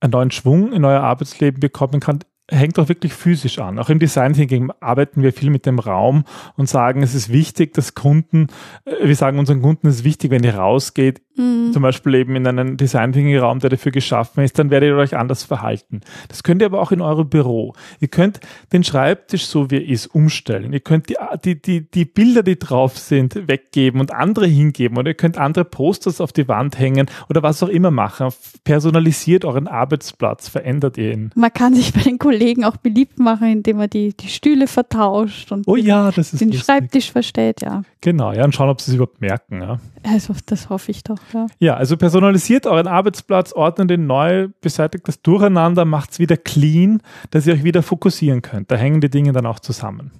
einen 0.00 0.12
neuen 0.12 0.30
Schwung 0.30 0.72
in 0.72 0.84
euer 0.84 1.00
Arbeitsleben 1.00 1.60
bekommen 1.60 2.00
könnt, 2.00 2.26
hängt 2.50 2.78
auch 2.78 2.88
wirklich 2.88 3.12
physisch 3.14 3.58
an. 3.58 3.78
Auch 3.78 3.90
im 3.90 3.98
Design 3.98 4.32
Thinking 4.32 4.72
arbeiten 4.80 5.22
wir 5.22 5.32
viel 5.32 5.50
mit 5.50 5.66
dem 5.66 5.78
Raum 5.78 6.24
und 6.56 6.68
sagen, 6.68 7.02
es 7.02 7.14
ist 7.14 7.30
wichtig, 7.32 7.74
dass 7.74 7.94
Kunden, 7.94 8.48
äh, 8.84 9.06
wir 9.06 9.16
sagen 9.16 9.38
unseren 9.38 9.62
Kunden, 9.62 9.86
es 9.86 9.96
ist 9.96 10.04
wichtig, 10.04 10.30
wenn 10.30 10.44
ihr 10.44 10.56
rausgeht, 10.56 11.22
Mhm. 11.40 11.72
zum 11.72 11.82
Beispiel 11.82 12.14
eben 12.16 12.36
in 12.36 12.46
einen 12.46 12.76
Design 12.76 13.12
Thinking 13.12 13.38
Raum, 13.38 13.60
der 13.60 13.70
dafür 13.70 13.92
geschaffen 13.92 14.44
ist, 14.44 14.58
dann 14.58 14.70
werdet 14.70 14.90
ihr 14.90 14.96
euch 14.96 15.16
anders 15.16 15.42
verhalten. 15.44 16.00
Das 16.28 16.42
könnt 16.42 16.62
ihr 16.62 16.66
aber 16.66 16.80
auch 16.80 16.92
in 16.92 17.00
eurem 17.00 17.28
Büro. 17.28 17.74
Ihr 18.00 18.08
könnt 18.08 18.40
den 18.72 18.84
Schreibtisch 18.84 19.46
so 19.46 19.70
wie 19.70 19.76
er 19.76 19.88
ist 19.88 20.06
umstellen. 20.08 20.72
Ihr 20.72 20.80
könnt 20.80 21.08
die, 21.08 21.16
die, 21.44 21.60
die, 21.60 21.90
die 21.90 22.04
Bilder, 22.04 22.42
die 22.42 22.58
drauf 22.58 22.98
sind, 22.98 23.48
weggeben 23.48 24.00
und 24.00 24.12
andere 24.12 24.46
hingeben 24.46 24.98
oder 24.98 25.08
ihr 25.10 25.14
könnt 25.14 25.38
andere 25.38 25.64
Posters 25.64 26.20
auf 26.20 26.32
die 26.32 26.46
Wand 26.48 26.78
hängen 26.78 27.06
oder 27.28 27.42
was 27.42 27.62
auch 27.62 27.68
immer 27.68 27.90
machen. 27.90 28.28
Personalisiert 28.64 29.44
euren 29.44 29.66
Arbeitsplatz, 29.68 30.48
verändert 30.48 30.98
ihr 30.98 31.12
ihn. 31.12 31.30
Man 31.34 31.52
kann 31.52 31.74
sich 31.74 31.92
bei 31.92 32.02
den 32.02 32.18
Kollegen 32.18 32.64
auch 32.64 32.76
beliebt 32.76 33.18
machen, 33.18 33.48
indem 33.50 33.78
man 33.78 33.88
die, 33.88 34.14
die 34.14 34.28
Stühle 34.28 34.66
vertauscht 34.66 35.52
und 35.52 35.66
Oh 35.66 35.76
den, 35.76 35.86
ja, 35.86 36.10
das 36.10 36.32
ist 36.32 36.40
den 36.40 36.48
lustig. 36.48 36.66
Schreibtisch 36.66 37.12
verstellt, 37.12 37.62
ja. 37.62 37.82
Genau, 38.00 38.32
ja, 38.32 38.44
und 38.44 38.54
schauen, 38.54 38.68
ob 38.68 38.80
sie 38.80 38.90
es 38.90 38.94
überhaupt 38.96 39.20
merken. 39.20 39.60
Ja. 39.60 39.80
Also 40.02 40.34
das 40.46 40.68
hoffe 40.70 40.90
ich 40.90 41.04
doch, 41.04 41.18
ja. 41.32 41.46
Ja, 41.58 41.76
also 41.76 41.96
personalisiert 41.96 42.66
euren 42.66 42.86
Arbeitsplatz, 42.86 43.52
ordnet 43.52 43.90
ihn 43.90 44.06
neu, 44.06 44.48
beseitigt 44.60 45.06
das 45.08 45.22
Durcheinander, 45.22 45.84
macht's 45.84 46.18
wieder 46.18 46.36
clean, 46.36 47.02
dass 47.30 47.46
ihr 47.46 47.54
euch 47.54 47.64
wieder 47.64 47.82
fokussieren 47.82 48.42
könnt. 48.42 48.70
Da 48.70 48.76
hängen 48.76 49.00
die 49.00 49.10
Dinge 49.10 49.32
dann 49.32 49.46
auch 49.46 49.60
zusammen. 49.60 50.12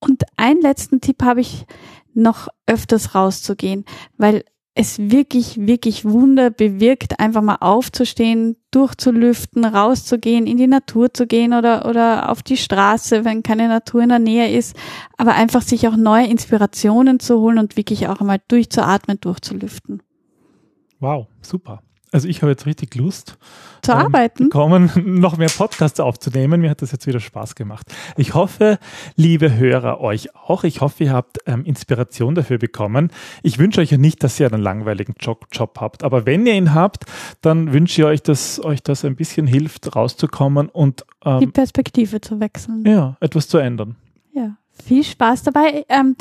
Und 0.00 0.24
einen 0.36 0.60
letzten 0.60 1.00
Tipp 1.00 1.22
habe 1.22 1.40
ich 1.40 1.66
noch 2.14 2.48
öfters 2.66 3.14
rauszugehen, 3.14 3.84
weil 4.16 4.44
es 4.78 4.98
wirklich, 4.98 5.56
wirklich 5.66 6.04
Wunder 6.04 6.50
bewirkt, 6.50 7.18
einfach 7.18 7.40
mal 7.40 7.56
aufzustehen, 7.60 8.56
durchzulüften, 8.70 9.64
rauszugehen, 9.64 10.46
in 10.46 10.58
die 10.58 10.66
Natur 10.66 11.14
zu 11.14 11.26
gehen 11.26 11.54
oder, 11.54 11.88
oder 11.88 12.30
auf 12.30 12.42
die 12.42 12.58
Straße, 12.58 13.24
wenn 13.24 13.42
keine 13.42 13.68
Natur 13.68 14.02
in 14.02 14.10
der 14.10 14.18
Nähe 14.18 14.54
ist, 14.54 14.76
aber 15.16 15.34
einfach 15.34 15.62
sich 15.62 15.88
auch 15.88 15.96
neue 15.96 16.26
Inspirationen 16.26 17.20
zu 17.20 17.40
holen 17.40 17.58
und 17.58 17.78
wirklich 17.78 18.06
auch 18.08 18.20
einmal 18.20 18.40
durchzuatmen, 18.48 19.18
durchzulüften. 19.18 20.02
Wow, 21.00 21.26
super. 21.42 21.82
Also 22.12 22.28
ich 22.28 22.40
habe 22.40 22.50
jetzt 22.52 22.64
richtig 22.66 22.94
Lust, 22.94 23.36
Zu 23.82 23.90
ähm, 23.92 23.98
arbeiten. 23.98 24.44
bekommen, 24.44 24.90
noch 25.20 25.36
mehr 25.36 25.48
Podcasts 25.50 25.98
aufzunehmen. 26.00 26.60
Mir 26.60 26.70
hat 26.70 26.80
das 26.80 26.92
jetzt 26.92 27.06
wieder 27.06 27.20
Spaß 27.20 27.56
gemacht. 27.56 27.92
Ich 28.16 28.32
hoffe, 28.32 28.78
liebe 29.16 29.54
Hörer, 29.56 30.00
euch 30.00 30.34
auch. 30.34 30.64
Ich 30.64 30.80
hoffe, 30.80 31.04
ihr 31.04 31.12
habt 31.12 31.38
ähm, 31.46 31.64
Inspiration 31.64 32.34
dafür 32.34 32.58
bekommen. 32.58 33.10
Ich 33.42 33.58
wünsche 33.58 33.80
euch 33.80 33.90
ja 33.90 33.98
nicht, 33.98 34.22
dass 34.22 34.38
ihr 34.40 34.50
einen 34.50 34.62
langweiligen 34.62 35.14
Job, 35.18 35.46
Job 35.52 35.78
habt. 35.80 36.04
Aber 36.04 36.24
wenn 36.24 36.46
ihr 36.46 36.54
ihn 36.54 36.72
habt, 36.72 37.04
dann 37.42 37.72
wünsche 37.72 38.00
ich 38.02 38.06
euch, 38.06 38.22
dass 38.22 38.64
euch 38.64 38.82
das 38.82 39.04
ein 39.04 39.16
bisschen 39.16 39.46
hilft, 39.46 39.94
rauszukommen 39.94 40.68
und 40.68 41.04
Die 41.24 41.44
ähm, 41.44 41.52
Perspektive 41.52 42.20
zu 42.20 42.40
wechseln. 42.40 42.84
ja, 42.86 43.16
etwas 43.20 43.48
zu 43.48 43.58
ändern. 43.58 43.96
Ja, 44.32 44.56
viel 44.84 45.02
Spaß 45.04 45.42
dabei. 45.42 45.84
Ähm, 45.88 46.16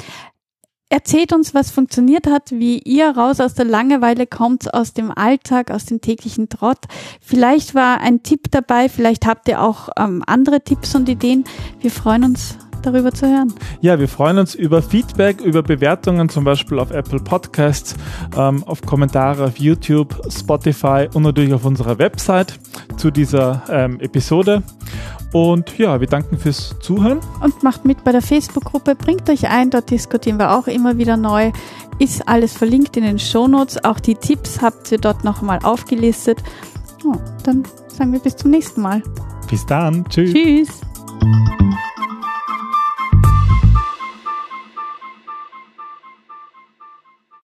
erzählt 0.90 1.34
uns, 1.34 1.54
was 1.54 1.72
funktioniert 1.72 2.28
hat, 2.28 2.52
wie 2.52 2.80
ihr 2.80 3.10
raus 3.10 3.40
aus 3.40 3.54
der 3.54 3.66
Langeweile 3.66 4.28
kommt, 4.28 4.74
aus 4.74 4.94
dem 4.94 5.12
Alltag, 5.12 5.72
aus 5.72 5.86
dem 5.86 6.02
täglichen 6.02 6.50
Trott. 6.50 6.80
Vielleicht 7.22 7.76
war 7.76 8.02
ein 8.02 8.24
Tipp 8.24 8.52
dabei, 8.52 8.90
vielleicht 8.90 9.26
habt 9.26 9.48
ihr 9.48 9.62
auch 9.62 9.90
ähm, 9.98 10.24
andere 10.26 10.62
Tipps 10.62 10.96
und 10.96 11.10
Ideen. 11.10 11.44
Wir 11.80 11.92
freuen 11.92 12.24
uns 12.24 12.58
darüber 12.86 13.12
zu 13.12 13.28
hören. 13.28 13.54
Ja, 13.82 14.00
wir 14.00 14.08
freuen 14.08 14.38
uns 14.38 14.56
über 14.56 14.82
Feedback, 14.82 15.42
über 15.42 15.64
Bewertungen, 15.64 16.30
zum 16.30 16.44
Beispiel 16.44 16.80
auf 16.80 16.92
Apple 16.92 17.20
Podcasts, 17.20 17.96
ähm, 18.38 18.64
auf 18.64 18.82
Kommentare 18.82 19.46
auf 19.46 19.58
YouTube, 19.58 20.22
Spotify 20.32 21.08
und 21.14 21.24
natürlich 21.24 21.54
auf 21.54 21.66
unserer 21.66 21.98
Website 21.98 22.60
zu 22.98 23.12
dieser 23.12 23.64
ähm, 23.70 24.00
Episode. 24.00 24.64
Und 25.36 25.78
ja, 25.78 26.00
wir 26.00 26.08
danken 26.08 26.38
fürs 26.38 26.78
Zuhören. 26.80 27.20
Und 27.42 27.62
macht 27.62 27.84
mit 27.84 28.06
bei 28.06 28.14
der 28.14 28.22
Facebook-Gruppe, 28.22 28.96
bringt 28.96 29.30
euch 29.30 29.50
ein, 29.50 29.70
dort 29.70 29.92
diskutieren 29.92 30.40
wir 30.40 30.58
auch 30.58 30.68
immer 30.68 30.98
wieder 30.98 31.18
neu. 31.18 31.52
Ist 32.00 32.26
alles 32.30 32.54
verlinkt 32.54 32.96
in 32.96 33.04
den 33.04 33.20
Shownotes. 33.20 33.84
Auch 33.84 34.00
die 34.00 34.16
Tipps 34.16 34.62
habt 34.62 34.94
ihr 34.94 34.98
dort 34.98 35.26
nochmal 35.26 35.60
aufgelistet. 35.62 36.42
Oh, 37.04 37.18
dann 37.44 37.64
sagen 37.90 38.14
wir 38.14 38.20
bis 38.20 38.38
zum 38.38 38.52
nächsten 38.52 38.82
Mal. 38.82 39.04
Bis 39.50 39.66
dann. 39.66 40.06
Tschüss. 40.08 40.32
Tschüss. 40.32 41.65